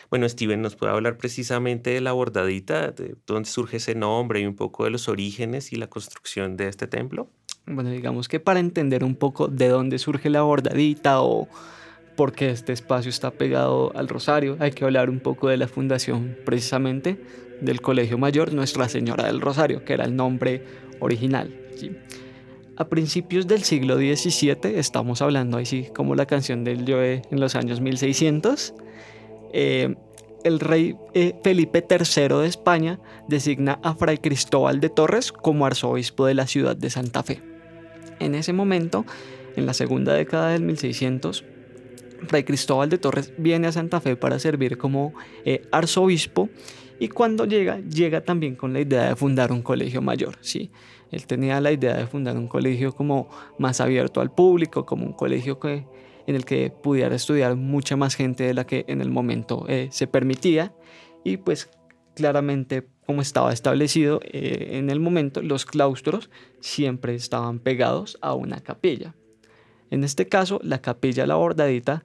Bueno, 0.09 0.27
Steven, 0.27 0.61
¿nos 0.61 0.75
puede 0.75 0.91
hablar 0.93 1.17
precisamente 1.17 1.91
de 1.91 2.01
la 2.01 2.13
bordadita, 2.13 2.91
de 2.91 3.15
dónde 3.27 3.47
surge 3.47 3.77
ese 3.77 3.93
nombre 3.93 4.39
y 4.39 4.45
un 4.45 4.55
poco 4.55 4.85
de 4.85 4.89
los 4.89 5.07
orígenes 5.07 5.71
y 5.71 5.75
la 5.75 5.87
construcción 5.87 6.57
de 6.57 6.67
este 6.67 6.87
templo? 6.87 7.29
Bueno, 7.71 7.91
digamos 7.91 8.27
que 8.27 8.39
para 8.39 8.59
entender 8.59 9.03
un 9.03 9.15
poco 9.15 9.47
de 9.47 9.67
dónde 9.67 9.99
surge 9.99 10.31
la 10.31 10.41
bordadita 10.41 11.21
o 11.21 11.47
por 12.15 12.33
qué 12.33 12.49
este 12.49 12.73
espacio 12.73 13.09
está 13.09 13.29
pegado 13.29 13.95
al 13.95 14.07
Rosario, 14.07 14.57
hay 14.59 14.71
que 14.71 14.85
hablar 14.85 15.09
un 15.09 15.19
poco 15.19 15.49
de 15.49 15.57
la 15.57 15.67
fundación 15.67 16.35
precisamente 16.45 17.21
del 17.61 17.79
Colegio 17.79 18.17
Mayor 18.17 18.53
Nuestra 18.53 18.89
Señora 18.89 19.25
del 19.25 19.39
Rosario, 19.39 19.85
que 19.85 19.93
era 19.93 20.03
el 20.03 20.15
nombre 20.15 20.63
original. 20.99 21.53
A 22.75 22.89
principios 22.89 23.45
del 23.45 23.61
siglo 23.61 23.97
XVII, 23.97 24.79
estamos 24.79 25.21
hablando 25.21 25.57
ahí 25.57 25.65
sí 25.67 25.89
como 25.95 26.15
la 26.15 26.25
canción 26.25 26.63
del 26.63 26.85
Joe 26.91 27.21
en 27.29 27.39
los 27.39 27.55
años 27.55 27.81
1600, 27.81 28.73
eh, 29.53 29.95
el 30.43 30.59
rey 30.59 30.95
eh, 31.13 31.35
Felipe 31.43 31.85
III 31.87 32.39
de 32.39 32.47
España 32.47 32.99
designa 33.27 33.79
a 33.83 33.93
Fray 33.93 34.17
Cristóbal 34.17 34.79
de 34.79 34.89
Torres 34.89 35.31
como 35.31 35.65
arzobispo 35.65 36.25
de 36.25 36.33
la 36.33 36.47
ciudad 36.47 36.75
de 36.75 36.89
Santa 36.89 37.21
Fe. 37.23 37.48
En 38.19 38.35
ese 38.35 38.53
momento, 38.53 39.05
en 39.55 39.65
la 39.65 39.73
segunda 39.73 40.13
década 40.13 40.49
del 40.49 40.63
1600, 40.63 41.45
Fray 42.27 42.43
Cristóbal 42.43 42.89
de 42.89 42.97
Torres 42.97 43.33
viene 43.37 43.67
a 43.67 43.71
Santa 43.71 44.01
Fe 44.01 44.15
para 44.15 44.39
servir 44.39 44.77
como 44.77 45.13
eh, 45.45 45.61
arzobispo 45.71 46.49
y 46.99 47.07
cuando 47.07 47.45
llega, 47.45 47.79
llega 47.79 48.21
también 48.21 48.55
con 48.55 48.73
la 48.73 48.81
idea 48.81 49.09
de 49.09 49.15
fundar 49.15 49.51
un 49.53 49.61
colegio 49.61 50.01
mayor, 50.01 50.37
¿sí? 50.41 50.69
Él 51.11 51.25
tenía 51.25 51.59
la 51.61 51.71
idea 51.71 51.95
de 51.95 52.07
fundar 52.07 52.37
un 52.37 52.47
colegio 52.47 52.93
como 52.93 53.29
más 53.57 53.79
abierto 53.79 54.21
al 54.21 54.31
público, 54.31 54.85
como 54.85 55.05
un 55.05 55.13
colegio 55.13 55.59
que, 55.59 55.85
en 56.27 56.35
el 56.35 56.45
que 56.45 56.71
pudiera 56.71 57.15
estudiar 57.15 57.55
mucha 57.55 57.95
más 57.95 58.15
gente 58.15 58.43
de 58.43 58.53
la 58.53 58.65
que 58.65 58.85
en 58.87 59.01
el 59.01 59.09
momento 59.09 59.65
eh, 59.69 59.87
se 59.91 60.07
permitía 60.07 60.73
y 61.23 61.37
pues 61.37 61.69
claramente 62.19 62.85
como 63.05 63.21
estaba 63.21 63.53
establecido 63.53 64.19
eh, 64.23 64.71
en 64.73 64.89
el 64.89 64.99
momento, 64.99 65.41
los 65.41 65.65
claustros 65.65 66.29
siempre 66.59 67.15
estaban 67.15 67.59
pegados 67.59 68.17
a 68.21 68.33
una 68.33 68.59
capilla. 68.59 69.15
En 69.89 70.03
este 70.03 70.27
caso, 70.27 70.59
la 70.61 70.81
capilla 70.81 71.25
La 71.25 71.35
Bordadita 71.35 72.03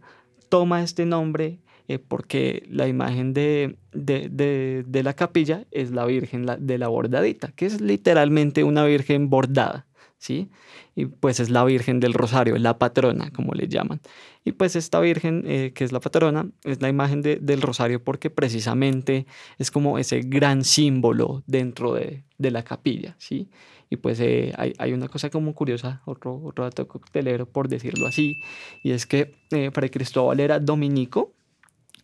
toma 0.48 0.84
este 0.84 1.04
nombre 1.04 1.58
eh, 1.88 1.98
porque 1.98 2.62
la 2.70 2.86
imagen 2.86 3.34
de, 3.34 3.76
de, 3.92 5.02
la 5.02 5.14
capilla 5.14 5.64
es 5.72 5.90
la 5.90 6.06
Virgen 6.06 6.46
de 6.60 6.78
la 6.78 6.86
Bordadita, 6.86 7.48
que 7.56 7.66
es 7.66 7.80
literalmente 7.80 8.62
una 8.62 8.84
Virgen 8.84 9.28
bordada. 9.30 9.86
¿Sí? 10.24 10.48
Y 10.94 11.04
pues 11.04 11.38
es 11.38 11.50
la 11.50 11.64
Virgen 11.64 12.00
del 12.00 12.14
Rosario, 12.14 12.56
la 12.56 12.78
patrona, 12.78 13.30
como 13.30 13.52
le 13.52 13.68
llaman. 13.68 14.00
Y 14.42 14.52
pues 14.52 14.74
esta 14.74 14.98
Virgen, 15.00 15.44
eh, 15.46 15.72
que 15.74 15.84
es 15.84 15.92
la 15.92 16.00
patrona, 16.00 16.48
es 16.64 16.80
la 16.80 16.88
imagen 16.88 17.20
del 17.20 17.60
Rosario 17.60 18.02
porque 18.02 18.30
precisamente 18.30 19.26
es 19.58 19.70
como 19.70 19.98
ese 19.98 20.20
gran 20.20 20.64
símbolo 20.64 21.42
dentro 21.46 21.92
de, 21.92 22.24
la 22.38 22.62
capilla, 22.62 23.16
¿sí? 23.18 23.50
Y 23.90 23.96
pues 23.96 24.18
eh, 24.20 24.54
hay, 24.56 24.92
una 24.94 25.08
cosa 25.08 25.28
como 25.28 25.54
curiosa, 25.54 26.00
otro, 26.06 26.40
otro 26.42 26.64
dato 26.64 26.88
coctelero, 26.88 27.46
por 27.46 27.68
decirlo 27.68 28.06
así, 28.06 28.34
y 28.82 28.92
es 28.92 29.06
que 29.06 29.34
eh, 29.50 29.70
Fray 29.72 29.90
Cristóbal 29.90 30.40
era 30.40 30.58
dominico 30.58 31.34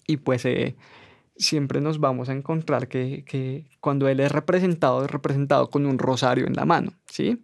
y 0.06 0.18
pues 0.18 0.46
siempre 1.36 1.80
nos 1.80 2.00
vamos 2.00 2.28
a 2.28 2.32
encontrar 2.32 2.88
que, 2.88 3.24
que, 3.24 3.64
cuando 3.80 4.08
él 4.08 4.20
es 4.20 4.30
representado, 4.30 5.04
es 5.04 5.10
representado 5.10 5.70
con 5.70 5.86
un 5.86 5.98
rosario 5.98 6.46
en 6.46 6.54
la 6.54 6.66
mano, 6.66 6.92
¿sí? 7.06 7.42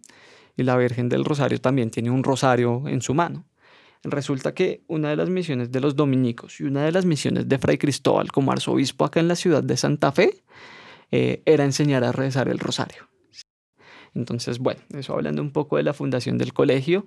Y 0.57 0.63
la 0.63 0.75
Virgen 0.75 1.07
del 1.07 1.23
Rosario 1.23 1.61
también 1.61 1.91
tiene 1.91 2.09
un 2.09 2.23
rosario 2.23 2.83
en 2.87 3.01
su 3.01 3.13
mano. 3.13 3.45
Resulta 4.03 4.53
que 4.53 4.81
una 4.87 5.09
de 5.09 5.15
las 5.15 5.29
misiones 5.29 5.71
de 5.71 5.79
los 5.79 5.95
dominicos 5.95 6.59
y 6.59 6.63
una 6.63 6.83
de 6.83 6.91
las 6.91 7.05
misiones 7.05 7.47
de 7.47 7.57
Fray 7.57 7.77
Cristóbal 7.77 8.31
como 8.31 8.51
arzobispo 8.51 9.05
acá 9.05 9.19
en 9.19 9.27
la 9.27 9.35
ciudad 9.35 9.63
de 9.63 9.77
Santa 9.77 10.11
Fe 10.11 10.43
eh, 11.11 11.41
era 11.45 11.63
enseñar 11.63 12.03
a 12.03 12.11
rezar 12.11 12.49
el 12.49 12.59
rosario. 12.59 13.07
Entonces, 14.13 14.59
bueno, 14.59 14.81
eso 14.93 15.13
hablando 15.13 15.41
un 15.41 15.51
poco 15.51 15.77
de 15.77 15.83
la 15.83 15.93
fundación 15.93 16.37
del 16.37 16.53
colegio, 16.53 17.05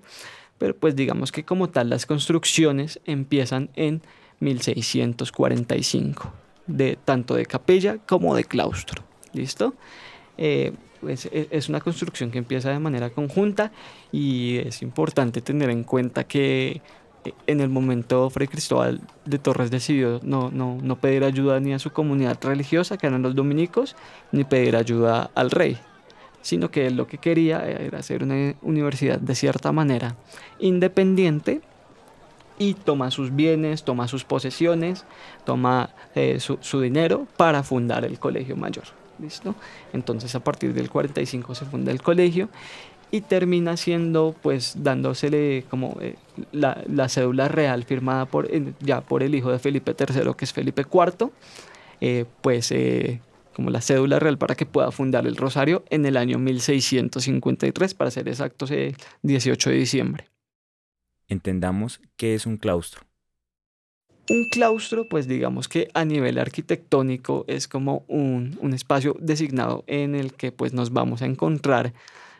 pero 0.59 0.76
pues 0.76 0.95
digamos 0.95 1.33
que 1.33 1.45
como 1.45 1.71
tal 1.71 1.90
las 1.90 2.07
construcciones 2.07 3.00
empiezan 3.04 3.71
en 3.75 4.02
1645, 4.40 6.33
de, 6.66 6.99
tanto 7.04 7.35
de 7.35 7.47
capilla 7.47 7.99
como 7.99 8.37
de 8.37 8.45
claustro. 8.45 9.02
¿Listo? 9.33 9.75
Eh, 10.38 10.73
es 11.09 11.69
una 11.69 11.80
construcción 11.80 12.30
que 12.30 12.38
empieza 12.38 12.71
de 12.71 12.78
manera 12.78 13.11
conjunta 13.11 13.73
y 14.12 14.59
es 14.59 14.83
importante 14.83 15.40
tener 15.40 15.71
en 15.71 15.85
cuenta 15.85 16.25
que 16.25 16.83
eh, 17.25 17.33
en 17.47 17.61
el 17.61 17.69
momento 17.69 18.30
Fray 18.30 18.49
Cristóbal 18.49 19.00
de 19.25 19.38
Torres 19.38 19.71
decidió 19.71 20.21
no, 20.23 20.50
no, 20.50 20.78
no 20.83 20.97
pedir 20.97 21.25
ayuda 21.25 21.61
ni 21.61 21.75
a 21.75 21.78
su 21.78 21.90
comunidad 21.90 22.38
religiosa, 22.42 22.97
que 22.97 23.07
eran 23.07 23.23
los 23.23 23.35
dominicos, 23.35 23.97
ni 24.33 24.45
pedir 24.45 24.76
ayuda 24.76 25.30
al 25.35 25.50
rey, 25.50 25.78
sino 26.40 26.71
que 26.71 26.87
él 26.87 26.97
lo 26.97 27.07
que 27.07 27.19
quería 27.19 27.66
era 27.66 27.99
hacer 27.99 28.23
una 28.23 28.54
universidad 28.62 29.19
de 29.19 29.35
cierta 29.35 29.73
manera 29.73 30.16
independiente 30.59 31.61
y 32.59 32.75
toma 32.75 33.11
sus 33.11 33.35
bienes, 33.35 33.85
toma 33.85 34.07
sus 34.07 34.25
posesiones, 34.25 35.04
toma 35.45 35.90
eh, 36.14 36.40
su 36.40 36.80
dinero 36.80 37.26
para 37.37 37.62
fundar 37.62 38.04
el 38.04 38.19
colegio 38.19 38.54
mayor. 38.57 39.00
¿Listo? 39.21 39.55
Entonces 39.93 40.35
a 40.35 40.41
partir 40.41 40.75
del 40.75 40.91
45 40.91 41.55
se 41.55 41.65
funda 41.65 41.93
el 41.93 42.03
colegio 42.03 42.49
y 43.11 43.23
termina 43.23 43.77
siendo 43.77 44.35
pues 44.41 44.75
dándosele 44.83 45.65
como 45.69 45.97
eh, 46.00 46.17
la, 46.53 47.09
cédula 47.09 47.49
real 47.49 47.85
firmada 47.85 48.27
por, 48.27 48.49
ya 48.81 49.00
por 49.00 49.23
el 49.23 49.35
hijo 49.35 49.50
de 49.50 49.59
Felipe 49.59 49.95
III 49.99 50.33
que 50.37 50.45
es 50.45 50.53
Felipe 50.53 50.83
IV, 50.83 51.31
eh, 52.00 52.25
pues 52.41 52.71
eh, 52.73 53.21
como 53.55 53.71
la 53.71 53.81
cédula 53.81 54.19
real 54.19 54.39
para 54.39 54.55
que 54.55 54.67
pueda 54.67 54.91
fundar 54.91 55.27
el 55.27 55.37
Rosario 55.37 55.85
en 55.91 56.07
el 56.07 56.17
año 56.17 56.39
1653, 56.39 57.95
para 57.95 58.11
ser 58.11 58.29
exactos, 58.29 58.71
el 58.71 58.97
18 59.23 59.71
de 59.71 59.77
diciembre. 59.77 60.29
Entendamos 61.29 62.00
qué 62.17 62.35
es 62.35 62.47
un 62.47 62.57
claustro. 62.57 63.03
Un 64.31 64.45
claustro, 64.49 65.09
pues 65.09 65.27
digamos 65.27 65.67
que 65.67 65.89
a 65.93 66.05
nivel 66.05 66.39
arquitectónico 66.39 67.45
es 67.49 67.67
como 67.67 68.05
un, 68.07 68.57
espacio 68.73 69.17
designado 69.19 69.83
en 69.89 70.15
el 70.15 70.35
que 70.35 70.53
pues 70.53 70.73
nos 70.73 70.93
vamos 70.93 71.21
a 71.23 71.27
encontrar 71.27 71.95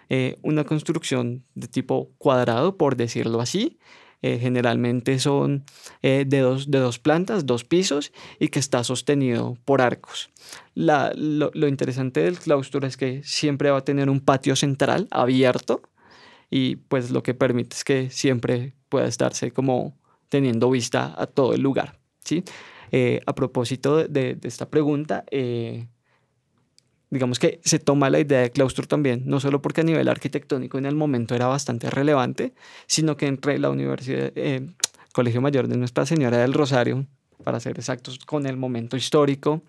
eh, 0.09 0.39
una 0.43 0.63
construcción 0.63 1.43
de 1.57 1.67
tipo 1.67 2.13
cuadrado, 2.17 2.77
por 2.77 2.95
decirlo 2.95 3.41
así. 3.41 3.81
Eh, 4.23 4.39
generalmente 4.39 5.19
son 5.19 5.65
eh, 6.03 6.25
de, 6.29 6.39
dos, 6.39 6.71
de 6.71 6.79
dos 6.79 7.01
plantas, 7.01 7.45
dos 7.45 7.65
pisos 7.65 8.13
y 8.39 8.49
que 8.49 8.61
está 8.61 8.85
sostenido 8.85 9.57
por 9.65 9.83
arcos. 9.83 10.31
lo, 10.77 11.51
lo 11.53 11.67
interesante 11.67 12.23
del 12.23 12.39
claustro 12.39 12.87
es 12.87 12.97
que 12.97 13.25
siempre 13.25 13.73
va 13.73 13.79
a 13.79 13.85
tener 13.85 14.11
un 14.11 14.21
patio 14.21 14.55
central 14.55 15.09
abierto 15.11 15.83
y 16.51 16.77
pues 16.77 17.11
lo 17.11 17.25
que 17.25 17.35
permite 17.35 17.75
es 17.75 17.83
que 17.83 18.11
siempre 18.11 18.75
pueda 18.89 19.09
estarse 19.09 19.51
como 19.51 20.00
teniendo 20.31 20.71
vista 20.71 21.15
a 21.19 21.27
todo 21.27 21.53
el 21.53 21.61
lugar. 21.61 21.99
¿sí? 22.25 22.43
Eh, 22.93 23.21
a 23.27 23.35
propósito 23.35 24.09
de, 24.09 24.39
esta 24.43 24.71
pregunta, 24.71 25.25
eh, 25.31 25.87
digamos 27.11 27.39
que 27.39 27.61
se 27.63 27.79
toma 27.79 28.09
la 28.09 28.21
idea 28.21 28.41
de 28.41 28.51
claustro 28.51 28.87
también, 28.87 29.23
no 29.27 29.41
solo 29.41 29.61
porque 29.61 29.83
a 29.83 29.85
nivel 29.85 30.09
arquitectónico 30.09 30.79
en 30.79 30.87
el 30.87 30.95
momento 30.95 31.35
era 31.35 31.47
bastante 31.47 31.91
relevante, 31.91 32.55
sino 32.87 33.17
que 33.17 33.27
entre 33.27 33.59
la 33.59 33.69
Universidad, 33.69 34.33
eh, 34.35 34.71
Colegio 35.13 35.41
Mayor 35.41 35.69
de 35.69 35.77
Nuestra 35.77 36.07
Señora 36.07 36.39
del 36.39 36.55
Rosario, 36.55 37.07
para 37.45 37.61
ser 37.61 37.79
exactos, 37.79 38.19
con 38.19 38.47
el 38.47 38.57
momento 38.57 38.97
histórico, 38.97 39.63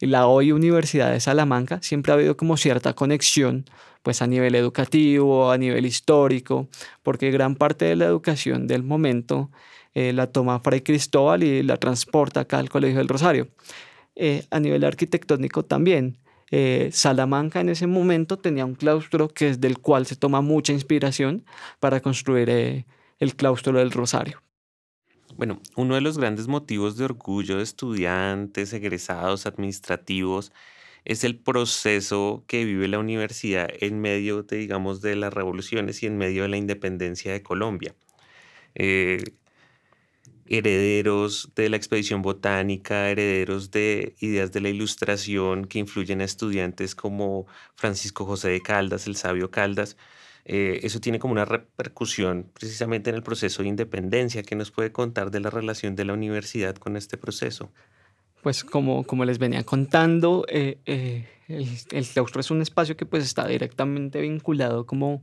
y 0.00 0.06
la 0.06 0.26
hoy 0.26 0.50
Universidad 0.50 1.12
de 1.12 1.20
Salamanca, 1.20 1.80
siempre 1.80 2.10
ha 2.10 2.16
habido 2.16 2.36
como 2.36 2.56
cierta 2.56 2.92
conexión 2.94 3.64
pues 4.02 4.20
a 4.20 4.26
nivel 4.26 4.56
educativo, 4.56 5.52
a 5.52 5.58
nivel 5.58 5.86
histórico, 5.86 6.68
porque 7.04 7.30
gran 7.30 7.54
parte 7.54 7.84
de 7.84 7.94
la 7.94 8.06
educación 8.06 8.66
del 8.66 8.82
momento 8.82 9.50
eh, 9.94 10.12
la 10.12 10.26
toma 10.26 10.60
Fray 10.60 10.80
Cristóbal 10.80 11.42
y 11.42 11.62
la 11.62 11.76
transporta 11.76 12.40
acá 12.40 12.58
al 12.58 12.70
Colegio 12.70 12.98
del 12.98 13.08
Rosario. 13.08 13.48
Eh, 14.14 14.44
a 14.50 14.60
nivel 14.60 14.84
arquitectónico 14.84 15.64
también. 15.64 16.18
Eh, 16.50 16.90
Salamanca 16.92 17.60
en 17.60 17.70
ese 17.70 17.86
momento 17.86 18.38
tenía 18.38 18.66
un 18.66 18.74
claustro 18.74 19.28
que 19.28 19.48
es 19.48 19.60
del 19.60 19.78
cual 19.78 20.06
se 20.06 20.16
toma 20.16 20.42
mucha 20.42 20.72
inspiración 20.72 21.44
para 21.80 22.00
construir 22.00 22.84
el 23.18 23.36
claustro 23.36 23.78
del 23.78 23.90
Rosario. 23.90 24.42
Bueno, 25.36 25.60
uno 25.76 25.94
de 25.94 26.02
los 26.02 26.18
grandes 26.18 26.46
motivos 26.48 26.98
de 26.98 27.06
orgullo 27.06 27.56
de 27.56 27.62
estudiantes, 27.62 28.74
egresados, 28.74 29.46
administrativos, 29.46 30.52
es 31.06 31.24
el 31.24 31.38
proceso 31.38 32.44
que 32.46 32.66
vive 32.66 32.86
la 32.86 32.98
universidad 32.98 33.68
en 33.80 34.00
medio 34.00 34.42
de, 34.42 34.58
digamos, 34.58 35.00
de 35.00 35.16
las 35.16 35.32
revoluciones 35.32 36.02
y 36.02 36.06
en 36.06 36.18
medio 36.18 36.42
de 36.42 36.48
la 36.48 36.58
independencia 36.58 37.32
de 37.32 37.42
Colombia 37.42 37.94
herederos 40.46 41.50
de 41.54 41.68
la 41.68 41.76
expedición 41.76 42.22
botánica, 42.22 43.10
herederos 43.10 43.70
de 43.70 44.14
ideas 44.20 44.52
de 44.52 44.60
la 44.60 44.68
ilustración 44.68 45.66
que 45.66 45.78
influyen 45.78 46.20
a 46.20 46.24
estudiantes 46.24 46.94
como 46.94 47.46
Francisco 47.74 48.24
José 48.24 48.48
de 48.50 48.60
Caldas, 48.60 49.06
el 49.06 49.16
sabio 49.16 49.50
Caldas. 49.50 49.96
Eh, 50.44 50.80
eso 50.82 51.00
tiene 51.00 51.18
como 51.18 51.32
una 51.32 51.44
repercusión 51.44 52.50
precisamente 52.52 53.10
en 53.10 53.16
el 53.16 53.22
proceso 53.22 53.62
de 53.62 53.68
independencia. 53.68 54.42
¿Qué 54.42 54.56
nos 54.56 54.70
puede 54.70 54.90
contar 54.90 55.30
de 55.30 55.40
la 55.40 55.50
relación 55.50 55.94
de 55.94 56.04
la 56.04 56.14
universidad 56.14 56.76
con 56.76 56.96
este 56.96 57.16
proceso? 57.16 57.70
pues 58.42 58.64
como, 58.64 59.04
como 59.04 59.24
les 59.24 59.38
venía 59.38 59.62
contando, 59.62 60.44
eh, 60.48 60.78
eh, 60.84 61.28
el, 61.48 61.68
el, 61.92 62.06
claustro 62.06 62.40
es 62.40 62.50
un 62.50 62.60
espacio 62.60 62.96
que 62.96 63.06
pues 63.06 63.24
está 63.24 63.46
directamente 63.46 64.20
vinculado 64.20 64.84
como 64.84 65.22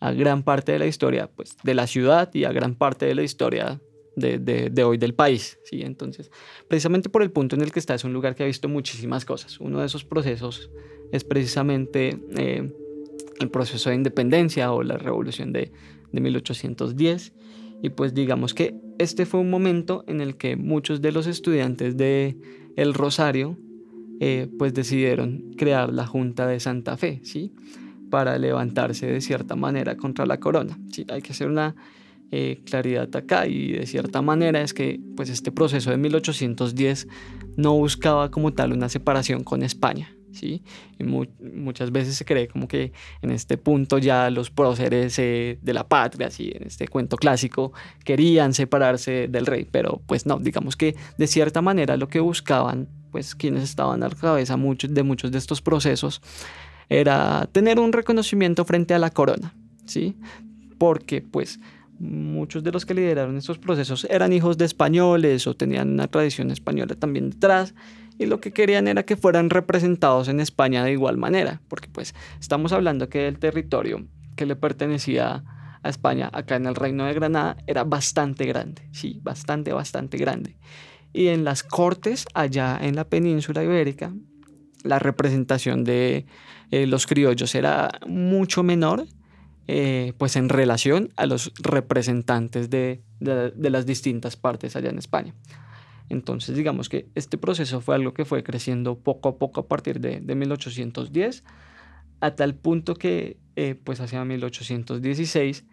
a 0.00 0.12
gran 0.12 0.42
parte 0.42 0.72
de 0.72 0.78
la 0.78 0.86
historia 0.86 1.28
pues, 1.28 1.56
de 1.62 1.74
la 1.74 1.86
ciudad 1.86 2.30
y 2.32 2.44
a 2.44 2.52
gran 2.52 2.74
parte 2.74 3.04
de 3.04 3.14
la 3.14 3.22
historia 3.22 3.80
de, 4.18 4.38
de, 4.38 4.84
hoy 4.84 4.98
del 4.98 5.14
país. 5.14 5.58
¿sí? 5.64 5.82
Entonces, 5.82 6.30
precisamente 6.68 7.08
por 7.08 7.22
el 7.22 7.30
punto 7.30 7.56
en 7.56 7.62
el 7.62 7.72
que 7.72 7.78
está, 7.78 7.94
es 7.94 8.04
un 8.04 8.12
lugar 8.12 8.34
que 8.34 8.42
ha 8.42 8.46
visto 8.46 8.68
muchísimas 8.68 9.24
cosas. 9.24 9.60
Uno 9.60 9.80
de 9.80 9.86
esos 9.86 10.04
procesos 10.04 10.70
es 11.12 11.24
precisamente 11.24 12.18
eh, 12.36 12.72
el 13.40 13.50
proceso 13.50 13.90
de 13.90 13.96
independencia 13.96 14.72
o 14.72 14.82
la 14.82 14.96
revolución 14.98 15.52
de, 15.52 15.72
de 16.12 16.20
1810. 16.20 17.32
Y 17.82 17.90
pues 17.90 18.12
digamos 18.14 18.54
que 18.54 18.74
este 18.98 19.24
fue 19.26 19.40
un 19.40 19.50
momento 19.50 20.04
en 20.08 20.20
el 20.20 20.36
que 20.36 20.56
muchos 20.56 21.00
de 21.00 21.12
los 21.12 21.26
estudiantes 21.26 21.96
de 21.96 22.36
El 22.76 22.94
Rosario 22.94 23.56
eh, 24.20 24.48
pues 24.58 24.74
decidieron 24.74 25.52
crear 25.56 25.92
la 25.92 26.04
Junta 26.06 26.46
de 26.48 26.58
Santa 26.58 26.96
Fe, 26.96 27.20
¿sí? 27.22 27.52
Para 28.10 28.36
levantarse 28.38 29.06
de 29.06 29.20
cierta 29.20 29.54
manera 29.54 29.96
contra 29.96 30.26
la 30.26 30.40
corona. 30.40 30.76
¿sí? 30.90 31.06
Hay 31.08 31.22
que 31.22 31.32
hacer 31.32 31.48
una 31.48 31.76
eh, 32.30 32.60
claridad 32.66 33.08
acá 33.16 33.46
y 33.46 33.72
de 33.72 33.86
cierta 33.86 34.20
manera 34.20 34.60
es 34.60 34.74
que 34.74 35.00
pues 35.16 35.30
este 35.30 35.50
proceso 35.50 35.90
de 35.90 35.96
1810 35.96 37.08
no 37.56 37.74
buscaba 37.74 38.30
como 38.30 38.52
tal 38.52 38.72
una 38.74 38.90
separación 38.90 39.44
con 39.44 39.62
España, 39.62 40.14
¿sí? 40.32 40.62
Muchas 41.00 41.90
veces 41.90 42.16
se 42.16 42.24
cree 42.24 42.46
como 42.46 42.68
que 42.68 42.92
en 43.22 43.30
este 43.30 43.56
punto 43.56 43.96
ya 43.96 44.28
los 44.30 44.50
próceres 44.50 45.18
eh, 45.18 45.58
de 45.62 45.72
la 45.72 45.88
patria, 45.88 46.26
así 46.26 46.52
en 46.54 46.66
este 46.66 46.86
cuento 46.86 47.16
clásico, 47.16 47.72
querían 48.04 48.52
separarse 48.52 49.28
del 49.28 49.46
rey, 49.46 49.66
pero 49.70 50.02
pues 50.06 50.26
no, 50.26 50.38
digamos 50.38 50.76
que 50.76 50.96
de 51.16 51.26
cierta 51.26 51.62
manera 51.62 51.96
lo 51.96 52.08
que 52.08 52.20
buscaban, 52.20 52.88
pues 53.10 53.34
quienes 53.34 53.62
estaban 53.62 54.02
a 54.02 54.08
la 54.08 54.14
cabeza 54.14 54.56
muchos, 54.58 54.92
de 54.92 55.02
muchos 55.02 55.32
de 55.32 55.38
estos 55.38 55.62
procesos, 55.62 56.20
era 56.88 57.48
tener 57.52 57.78
un 57.78 57.92
reconocimiento 57.92 58.64
frente 58.64 58.94
a 58.94 58.98
la 58.98 59.10
corona, 59.10 59.54
¿sí? 59.86 60.16
Porque 60.78 61.22
pues 61.22 61.58
muchos 61.98 62.62
de 62.62 62.72
los 62.72 62.86
que 62.86 62.94
lideraron 62.94 63.36
estos 63.36 63.58
procesos 63.58 64.06
eran 64.10 64.32
hijos 64.32 64.56
de 64.58 64.64
españoles 64.64 65.46
o 65.46 65.54
tenían 65.54 65.90
una 65.90 66.08
tradición 66.08 66.50
española 66.50 66.94
también 66.94 67.30
detrás 67.30 67.74
y 68.18 68.26
lo 68.26 68.40
que 68.40 68.52
querían 68.52 68.88
era 68.88 69.04
que 69.04 69.16
fueran 69.16 69.50
representados 69.50 70.28
en 70.28 70.40
España 70.40 70.84
de 70.84 70.92
igual 70.92 71.16
manera, 71.16 71.60
porque 71.68 71.88
pues 71.88 72.14
estamos 72.40 72.72
hablando 72.72 73.08
que 73.08 73.28
el 73.28 73.38
territorio 73.38 74.06
que 74.36 74.46
le 74.46 74.56
pertenecía 74.56 75.44
a 75.82 75.88
España 75.88 76.28
acá 76.32 76.56
en 76.56 76.66
el 76.66 76.74
Reino 76.74 77.04
de 77.04 77.14
Granada 77.14 77.56
era 77.66 77.84
bastante 77.84 78.44
grande, 78.46 78.88
sí, 78.92 79.20
bastante, 79.22 79.72
bastante 79.72 80.18
grande. 80.18 80.56
Y 81.12 81.28
en 81.28 81.44
las 81.44 81.62
cortes 81.62 82.26
allá 82.34 82.78
en 82.80 82.96
la 82.96 83.04
península 83.04 83.62
ibérica, 83.62 84.12
la 84.82 84.98
representación 84.98 85.84
de 85.84 86.26
eh, 86.70 86.86
los 86.86 87.06
criollos 87.06 87.54
era 87.54 87.90
mucho 88.06 88.62
menor 88.62 89.06
eh, 89.70 90.14
pues 90.16 90.36
en 90.36 90.48
relación 90.48 91.12
a 91.16 91.26
los 91.26 91.52
representantes 91.58 92.70
de, 92.70 93.02
de, 93.20 93.70
las 93.70 93.84
distintas 93.84 94.34
partes 94.34 94.76
allá 94.76 94.88
en 94.88 94.96
España. 94.96 95.34
Entonces 96.08 96.56
digamos 96.56 96.88
que 96.88 97.10
este 97.14 97.36
proceso 97.36 97.82
fue 97.82 97.94
algo 97.94 98.14
que 98.14 98.24
fue 98.24 98.42
creciendo 98.42 98.98
poco 98.98 99.28
a 99.28 99.36
poco 99.36 99.60
a 99.60 99.68
partir 99.68 100.00
de, 100.00 100.20
de 100.20 100.34
1810 100.34 101.44
a 102.20 102.30
tal 102.30 102.54
punto 102.54 102.94
que 102.94 103.36
eh, 103.56 103.74
pues 103.74 104.00
hacia 104.00 104.24
1816 104.24 105.66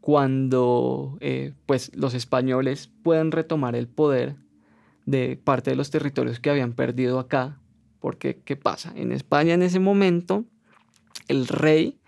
cuando 0.00 1.18
eh, 1.20 1.52
pues 1.66 1.90
los 1.96 2.14
españoles 2.14 2.88
pueden 3.02 3.32
retomar 3.32 3.74
el 3.74 3.88
poder 3.88 4.36
de 5.06 5.36
parte 5.42 5.70
de 5.70 5.76
los 5.76 5.90
territorios 5.90 6.38
que 6.38 6.50
habían 6.50 6.72
perdido 6.72 7.18
acá 7.18 7.60
porque 7.98 8.40
qué 8.44 8.54
pasa 8.54 8.92
en 8.94 9.10
España 9.10 9.54
en 9.54 9.62
ese 9.62 9.80
momento 9.80 10.44
el 11.26 11.48
rey 11.48 11.99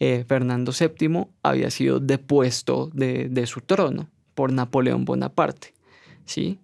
eh, 0.00 0.24
Fernando 0.26 0.72
VII 0.72 1.26
había 1.42 1.70
sido 1.70 1.98
depuesto 2.00 2.90
de, 2.92 3.28
de, 3.28 3.46
su 3.46 3.60
trono 3.60 4.08
por 4.34 4.52
Napoleón 4.52 5.04
Bonaparte, 5.04 5.74
¿sí? 6.24 6.60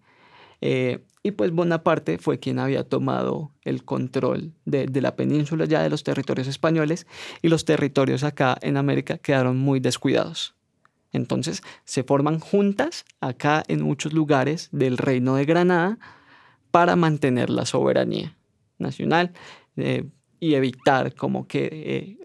Eh, 0.61 1.01
y 1.23 1.33
pues 1.33 1.51
Bonaparte 1.51 2.19
fue 2.19 2.39
quien 2.39 2.59
había 2.59 2.85
tomado 2.85 3.51
el 3.63 3.85
control 3.85 4.53
de, 4.67 4.87
de, 4.87 5.01
la 5.01 5.17
península 5.17 5.65
ya 5.65 5.83
de 5.83 5.91
los 5.91 6.05
territorios 6.05 6.47
españoles 6.47 7.07
y 7.43 7.49
los 7.49 7.65
territorios 7.65 8.23
acá 8.25 8.57
en 8.61 8.77
América 8.77 9.19
quedaron 9.19 9.59
muy 9.59 9.81
descuidados. 9.81 10.55
Entonces 11.13 11.63
se 11.85 12.05
forman 12.05 12.41
juntas 12.41 13.05
acá 13.21 13.63
en 13.69 13.83
muchos 13.83 14.13
lugares 14.13 14.69
del 14.71 14.99
reino 14.99 15.37
de 15.37 15.45
Granada 15.45 15.99
para 16.71 16.95
mantener 16.95 17.51
la 17.51 17.65
soberanía 17.67 18.37
nacional 18.79 19.33
eh, 19.77 20.05
y 20.41 20.55
evitar 20.55 21.15
como 21.15 21.47
que 21.47 22.19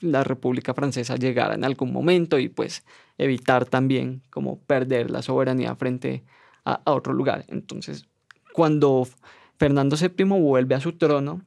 la 0.00 0.24
República 0.24 0.74
Francesa 0.74 1.16
llegara 1.16 1.54
en 1.54 1.64
algún 1.64 1.92
momento 1.92 2.38
y 2.38 2.48
pues 2.48 2.84
evitar 3.18 3.64
también 3.66 4.22
como 4.30 4.58
perder 4.58 5.10
la 5.10 5.22
soberanía 5.22 5.74
frente 5.76 6.24
a, 6.64 6.80
otro 6.84 7.12
lugar. 7.12 7.44
Entonces, 7.48 8.06
cuando 8.52 9.06
Fernando 9.58 9.96
VII 9.96 10.24
vuelve 10.24 10.74
a 10.74 10.80
su 10.80 10.92
trono, 10.92 11.42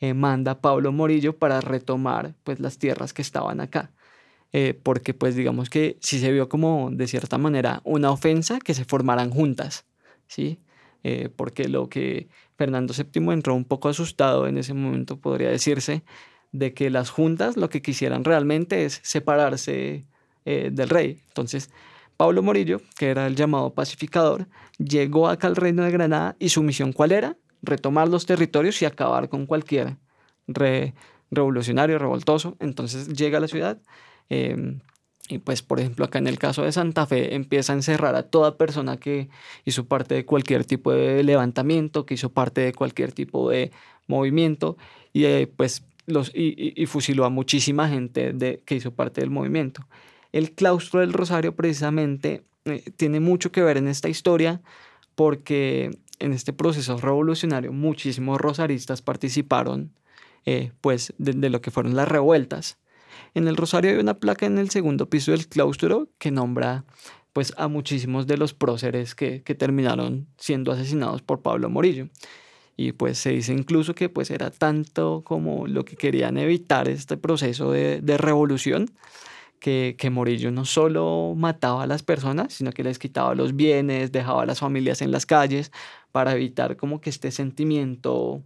eh, 0.00 0.14
manda 0.14 0.52
a 0.52 0.60
Pablo 0.60 0.92
Morillo 0.92 1.36
para 1.36 1.60
retomar 1.60 2.34
pues 2.44 2.60
las 2.60 2.78
tierras 2.78 3.12
que 3.12 3.22
estaban 3.22 3.60
acá. 3.60 3.90
Eh, 4.52 4.74
porque 4.82 5.14
pues 5.14 5.36
digamos 5.36 5.70
que 5.70 5.96
sí 6.00 6.18
se 6.18 6.32
vio 6.32 6.48
como 6.48 6.90
de 6.90 7.06
cierta 7.06 7.38
manera 7.38 7.80
una 7.84 8.10
ofensa 8.10 8.58
que 8.58 8.74
se 8.74 8.84
formaran 8.84 9.30
juntas, 9.30 9.84
¿sí? 10.26 10.58
Eh, 11.04 11.28
porque 11.34 11.68
lo 11.68 11.88
que 11.88 12.28
Fernando 12.56 12.92
VII 12.92 13.32
entró 13.32 13.54
un 13.54 13.64
poco 13.64 13.88
asustado 13.88 14.46
en 14.48 14.58
ese 14.58 14.74
momento, 14.74 15.18
podría 15.18 15.50
decirse, 15.50 16.02
de 16.52 16.74
que 16.74 16.90
las 16.90 17.10
juntas 17.10 17.56
lo 17.56 17.68
que 17.68 17.82
quisieran 17.82 18.24
realmente 18.24 18.84
es 18.84 19.00
separarse 19.02 20.04
eh, 20.44 20.70
del 20.72 20.88
rey. 20.88 21.22
Entonces, 21.28 21.70
Pablo 22.16 22.42
Morillo, 22.42 22.80
que 22.98 23.10
era 23.10 23.26
el 23.26 23.36
llamado 23.36 23.72
pacificador, 23.72 24.46
llegó 24.78 25.28
acá 25.28 25.46
al 25.46 25.56
reino 25.56 25.84
de 25.84 25.90
Granada 25.90 26.36
y 26.38 26.50
su 26.50 26.62
misión 26.62 26.92
cuál 26.92 27.12
era? 27.12 27.36
Retomar 27.62 28.08
los 28.08 28.26
territorios 28.26 28.80
y 28.82 28.84
acabar 28.84 29.28
con 29.28 29.46
cualquier 29.46 29.96
re 30.46 30.94
revolucionario, 31.30 31.98
revoltoso. 31.98 32.56
Entonces 32.58 33.08
llega 33.08 33.38
a 33.38 33.40
la 33.40 33.48
ciudad 33.48 33.78
eh, 34.28 34.78
y 35.28 35.38
pues, 35.38 35.62
por 35.62 35.78
ejemplo, 35.78 36.04
acá 36.04 36.18
en 36.18 36.26
el 36.26 36.38
caso 36.38 36.64
de 36.64 36.72
Santa 36.72 37.06
Fe 37.06 37.34
empieza 37.34 37.72
a 37.72 37.76
encerrar 37.76 38.16
a 38.16 38.24
toda 38.24 38.56
persona 38.56 38.96
que 38.96 39.28
hizo 39.64 39.86
parte 39.86 40.16
de 40.16 40.26
cualquier 40.26 40.64
tipo 40.64 40.92
de 40.92 41.22
levantamiento, 41.22 42.04
que 42.04 42.14
hizo 42.14 42.32
parte 42.32 42.62
de 42.62 42.72
cualquier 42.72 43.12
tipo 43.12 43.48
de 43.48 43.70
movimiento 44.08 44.76
y 45.12 45.24
eh, 45.24 45.52
pues 45.56 45.84
y, 46.34 46.86
fusiló 46.86 47.24
a 47.24 47.30
muchísima 47.30 47.88
gente 47.88 48.32
de, 48.32 48.62
que 48.64 48.76
hizo 48.76 48.92
parte 48.92 49.20
del 49.20 49.30
movimiento. 49.30 49.86
El 50.32 50.52
claustro 50.52 51.00
del 51.00 51.12
Rosario 51.12 51.54
precisamente 51.54 52.44
eh, 52.64 52.84
tiene 52.96 53.20
mucho 53.20 53.52
que 53.52 53.62
ver 53.62 53.76
en 53.76 53.88
esta 53.88 54.08
historia 54.08 54.60
porque 55.14 55.90
en 56.18 56.32
este 56.32 56.52
proceso 56.52 56.96
revolucionario 56.98 57.72
muchísimos 57.72 58.40
rosaristas 58.40 59.02
participaron 59.02 59.92
eh, 60.46 60.72
pues 60.80 61.12
de, 61.18 61.50
lo 61.50 61.60
que 61.60 61.70
fueron 61.70 61.96
las 61.96 62.08
revueltas. 62.08 62.78
En 63.34 63.48
el 63.48 63.56
Rosario 63.56 63.90
hay 63.90 63.98
una 63.98 64.18
placa 64.18 64.46
en 64.46 64.58
el 64.58 64.70
segundo 64.70 65.08
piso 65.08 65.32
del 65.32 65.48
claustro 65.48 66.08
que 66.18 66.30
nombra 66.30 66.84
pues 67.32 67.52
a 67.56 67.68
muchísimos 67.68 68.26
de 68.26 68.36
los 68.36 68.54
próceres 68.54 69.14
que 69.14 69.40
terminaron 69.40 70.26
siendo 70.36 70.72
asesinados 70.72 71.22
por 71.22 71.42
Pablo 71.42 71.70
Morillo 71.70 72.08
y 72.80 72.92
pues 72.92 73.18
se 73.18 73.28
dice 73.28 73.52
incluso 73.52 73.94
que 73.94 74.08
pues 74.08 74.30
era 74.30 74.50
tanto 74.50 75.22
como 75.22 75.66
lo 75.66 75.84
que 75.84 75.96
querían 75.96 76.38
evitar 76.38 76.88
este 76.88 77.18
proceso 77.18 77.72
de, 77.72 78.00
de 78.00 78.16
revolución 78.16 78.90
que, 79.58 79.96
que, 79.98 80.08
Morillo 80.08 80.50
no 80.50 80.64
solo 80.64 81.34
mataba 81.36 81.82
a 81.82 81.86
las 81.86 82.02
personas, 82.02 82.54
sino 82.54 82.72
que 82.72 82.82
les 82.82 82.98
quitaba 82.98 83.34
los 83.34 83.54
bienes, 83.54 84.12
dejaba 84.12 84.44
a 84.44 84.46
las 84.46 84.60
familias 84.60 85.02
en 85.02 85.10
las 85.10 85.26
calles 85.26 85.72
para 86.10 86.32
evitar 86.32 86.78
como 86.78 87.02
que 87.02 87.10
este 87.10 87.30
sentimiento 87.30 88.42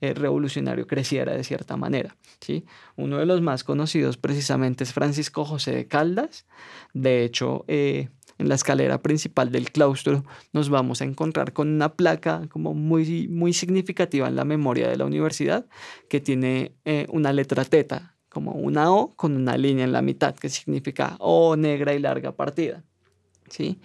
eh, 0.00 0.14
revolucionario 0.14 0.86
creciera 0.86 1.32
de 1.32 1.42
cierta 1.42 1.76
manera. 1.76 2.14
¿sí? 2.40 2.64
Uno 2.94 3.18
de 3.18 3.26
los 3.26 3.40
más 3.40 3.64
conocidos 3.64 4.16
precisamente 4.16 4.84
es 4.84 4.92
Francisco 4.92 5.44
José 5.44 5.72
de 5.72 5.88
Caldas. 5.88 6.46
De 6.94 7.24
hecho, 7.24 7.64
eh, 7.66 8.10
en 8.42 8.48
la 8.48 8.56
escalera 8.56 9.00
principal 9.00 9.50
del 9.50 9.70
claustro 9.70 10.24
nos 10.52 10.68
vamos 10.68 11.00
a 11.00 11.04
encontrar 11.04 11.52
con 11.52 11.68
una 11.68 11.94
placa 11.94 12.42
como 12.50 12.74
muy, 12.74 13.28
muy 13.28 13.52
significativa 13.52 14.28
en 14.28 14.36
la 14.36 14.44
memoria 14.44 14.88
de 14.88 14.96
la 14.96 15.06
universidad 15.06 15.66
que 16.08 16.20
tiene 16.20 16.72
eh, 16.84 17.06
una 17.08 17.32
letra 17.32 17.64
teta, 17.64 18.16
como 18.28 18.52
una 18.52 18.92
O 18.92 19.14
con 19.14 19.36
una 19.36 19.56
línea 19.56 19.84
en 19.84 19.92
la 19.92 20.02
mitad 20.02 20.34
que 20.34 20.48
significa 20.48 21.16
O 21.18 21.56
negra 21.56 21.94
y 21.94 21.98
larga 21.98 22.32
partida. 22.32 22.84
¿sí? 23.48 23.80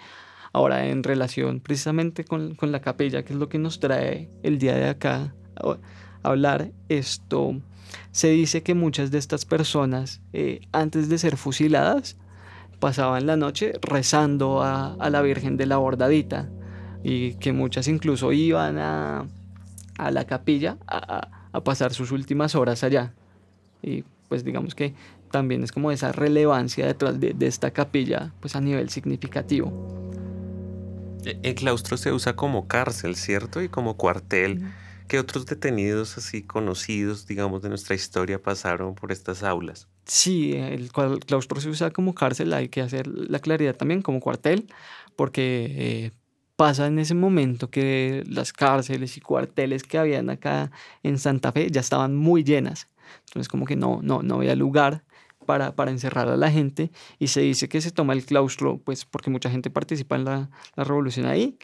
Ahora, 0.53 0.87
en 0.87 1.03
relación 1.03 1.59
precisamente 1.59 2.23
con, 2.23 2.55
con 2.55 2.71
la 2.71 2.81
capilla, 2.81 3.23
que 3.23 3.33
es 3.33 3.39
lo 3.39 3.47
que 3.47 3.59
nos 3.59 3.79
trae 3.79 4.29
el 4.43 4.57
día 4.57 4.75
de 4.75 4.89
acá 4.89 5.35
a 5.55 5.77
hablar, 6.23 6.71
esto 6.89 7.61
se 8.11 8.29
dice 8.29 8.63
que 8.63 8.73
muchas 8.73 9.11
de 9.11 9.17
estas 9.17 9.45
personas, 9.45 10.21
eh, 10.33 10.61
antes 10.71 11.09
de 11.09 11.17
ser 11.17 11.37
fusiladas, 11.37 12.17
pasaban 12.79 13.25
la 13.25 13.37
noche 13.37 13.73
rezando 13.81 14.61
a, 14.61 14.93
a, 14.93 15.09
la 15.09 15.21
Virgen 15.21 15.57
de 15.57 15.65
la 15.65 15.77
Bordadita 15.77 16.49
y 17.03 17.33
que 17.35 17.53
muchas 17.53 17.87
incluso 17.87 18.31
iban 18.31 18.77
a, 18.77 19.27
a 19.97 20.11
la 20.11 20.25
capilla 20.25 20.77
a, 20.87 21.29
a 21.51 21.63
pasar 21.63 21.93
sus 21.93 22.11
últimas 22.11 22.55
horas 22.55 22.83
allá. 22.83 23.13
Y 23.81 24.03
pues 24.29 24.43
digamos 24.43 24.75
que 24.75 24.93
también 25.31 25.63
es 25.63 25.71
como 25.71 25.91
esa 25.91 26.11
relevancia 26.11 26.85
detrás 26.85 27.19
de, 27.19 27.33
de 27.33 27.47
esta 27.47 27.71
capilla 27.71 28.33
pues 28.39 28.55
a 28.55 28.61
nivel 28.61 28.89
significativo. 28.89 29.71
El 31.25 31.55
claustro 31.55 31.97
se 31.97 32.13
usa 32.13 32.35
como 32.35 32.67
cárcel, 32.67 33.15
¿cierto? 33.15 33.61
Y 33.61 33.67
como 33.67 33.97
cuartel. 33.97 34.71
¿Qué 35.07 35.19
otros 35.19 35.45
detenidos 35.45 36.17
así 36.17 36.43
conocidos, 36.43 37.27
digamos, 37.27 37.61
de 37.61 37.69
nuestra 37.69 37.95
historia 37.95 38.41
pasaron 38.41 38.95
por 38.95 39.11
estas 39.11 39.43
aulas? 39.43 39.87
Sí, 40.07 40.53
el 40.53 40.89
claustro 40.91 41.59
se 41.59 41.69
usa 41.69 41.91
como 41.91 42.15
cárcel, 42.15 42.53
hay 42.53 42.69
que 42.69 42.81
hacer 42.81 43.07
la 43.07 43.39
claridad 43.39 43.75
también 43.75 44.01
como 44.01 44.21
cuartel, 44.21 44.67
porque 45.17 45.67
eh, 45.69 46.11
pasa 46.55 46.87
en 46.87 46.99
ese 46.99 47.13
momento 47.13 47.69
que 47.69 48.23
las 48.27 48.53
cárceles 48.53 49.17
y 49.17 49.21
cuarteles 49.21 49.83
que 49.83 49.97
habían 49.97 50.29
acá 50.29 50.71
en 51.03 51.19
Santa 51.19 51.51
Fe 51.51 51.69
ya 51.71 51.81
estaban 51.81 52.15
muy 52.15 52.43
llenas. 52.43 52.87
Entonces 53.27 53.49
como 53.49 53.65
que 53.65 53.75
no, 53.75 53.99
no, 54.01 54.23
no 54.23 54.35
había 54.35 54.55
lugar 54.55 55.03
para, 55.45 55.73
encerrar 55.91 56.29
a 56.29 56.37
la 56.37 56.51
gente 56.51 56.91
y 57.19 57.27
se 57.27 57.41
dice 57.41 57.69
que 57.69 57.81
se 57.81 57.91
toma 57.91 58.13
el 58.13 58.25
claustro 58.25 58.79
pues 58.83 59.05
porque 59.05 59.29
mucha 59.29 59.49
gente 59.49 59.69
participa 59.69 60.15
en 60.15 60.25
la, 60.25 60.49
revolución 60.75 61.25
ahí 61.25 61.57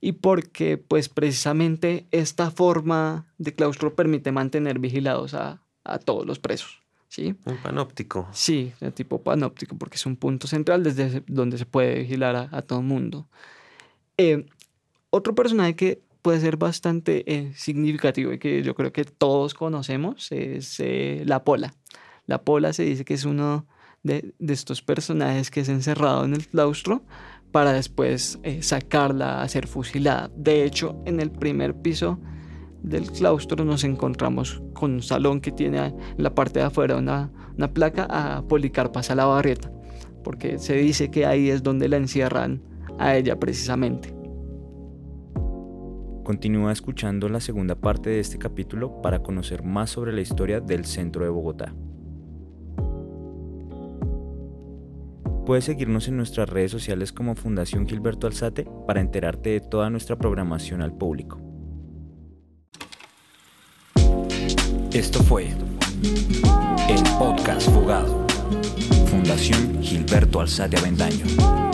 y 0.00 0.12
porque 0.12 0.78
pues 0.78 1.08
precisamente 1.08 2.06
esta 2.10 2.50
forma 2.50 3.26
de 3.38 3.54
claustro 3.54 3.94
permite 3.94 4.32
mantener 4.32 4.78
vigilados 4.78 5.34
a 5.34 5.60
todos 6.04 6.26
los 6.26 6.38
presos. 6.38 6.87
¿Sí? 7.08 7.34
Un 7.44 7.56
panóptico. 7.58 8.28
Sí, 8.32 8.72
de 8.80 8.92
tipo 8.92 9.22
panóptico, 9.22 9.76
porque 9.76 9.96
es 9.96 10.06
un 10.06 10.16
punto 10.16 10.46
central 10.46 10.84
desde 10.84 11.22
donde 11.26 11.58
se 11.58 11.66
puede 11.66 12.00
vigilar 12.00 12.36
a, 12.36 12.48
a 12.52 12.62
todo 12.62 12.80
el 12.80 12.86
mundo. 12.86 13.28
Eh, 14.18 14.46
otro 15.10 15.34
personaje 15.34 15.76
que 15.76 16.02
puede 16.22 16.40
ser 16.40 16.56
bastante 16.56 17.24
eh, 17.32 17.52
significativo 17.54 18.32
y 18.32 18.38
que 18.38 18.62
yo 18.62 18.74
creo 18.74 18.92
que 18.92 19.04
todos 19.04 19.54
conocemos 19.54 20.30
es 20.32 20.78
eh, 20.80 21.22
la 21.24 21.44
Pola. 21.44 21.72
La 22.26 22.42
Pola 22.42 22.72
se 22.72 22.82
dice 22.82 23.04
que 23.04 23.14
es 23.14 23.24
uno 23.24 23.66
de, 24.02 24.34
de, 24.38 24.52
estos 24.52 24.82
personajes 24.82 25.50
que 25.50 25.60
es 25.60 25.68
encerrado 25.68 26.24
en 26.24 26.34
el 26.34 26.46
claustro 26.46 27.02
para 27.52 27.72
después 27.72 28.38
sacarla 28.60 29.40
a 29.40 29.48
ser 29.48 29.66
fusilada. 29.66 30.30
De 30.36 30.64
hecho, 30.64 31.00
en 31.06 31.20
el 31.20 31.30
primer 31.30 31.74
piso 31.74 32.20
del 32.82 33.10
claustro 33.10 33.64
nos 33.64 33.84
encontramos 33.84 34.62
con 34.74 34.92
un 34.92 35.02
salón 35.02 35.40
que 35.40 35.52
tiene 35.52 35.78
en 35.86 35.94
la 36.16 36.34
parte 36.34 36.60
de 36.60 36.66
afuera 36.66 36.96
una, 36.96 37.30
una 37.56 37.72
placa 37.72 38.06
a 38.08 38.42
Policarpa 38.42 39.02
Salabarrieta, 39.02 39.70
porque 40.24 40.58
se 40.58 40.74
dice 40.74 41.10
que 41.10 41.26
ahí 41.26 41.50
es 41.50 41.62
donde 41.62 41.88
la 41.88 41.96
encierran 41.96 42.62
a 42.98 43.16
ella 43.16 43.38
precisamente. 43.38 44.14
Continúa 46.24 46.72
escuchando 46.72 47.28
la 47.28 47.40
segunda 47.40 47.74
parte 47.74 48.10
de 48.10 48.20
este 48.20 48.36
capítulo 48.36 49.00
para 49.00 49.22
conocer 49.22 49.62
más 49.62 49.90
sobre 49.90 50.12
la 50.12 50.20
historia 50.20 50.60
del 50.60 50.84
centro 50.84 51.24
de 51.24 51.30
Bogotá. 51.30 51.74
Puedes 55.46 55.64
seguirnos 55.64 56.06
en 56.08 56.18
nuestras 56.18 56.50
redes 56.50 56.70
sociales 56.70 57.10
como 57.10 57.34
Fundación 57.34 57.88
Gilberto 57.88 58.26
Alzate 58.26 58.68
para 58.86 59.00
enterarte 59.00 59.48
de 59.48 59.60
toda 59.60 59.88
nuestra 59.88 60.16
programación 60.16 60.82
al 60.82 60.92
público. 60.92 61.47
Esto 64.92 65.22
fue 65.22 65.48
el 66.88 67.02
podcast 67.18 67.68
Fugado, 67.70 68.26
Fundación 69.10 69.82
Gilberto 69.82 70.40
Alzate 70.40 70.78
Avendaño. 70.78 71.67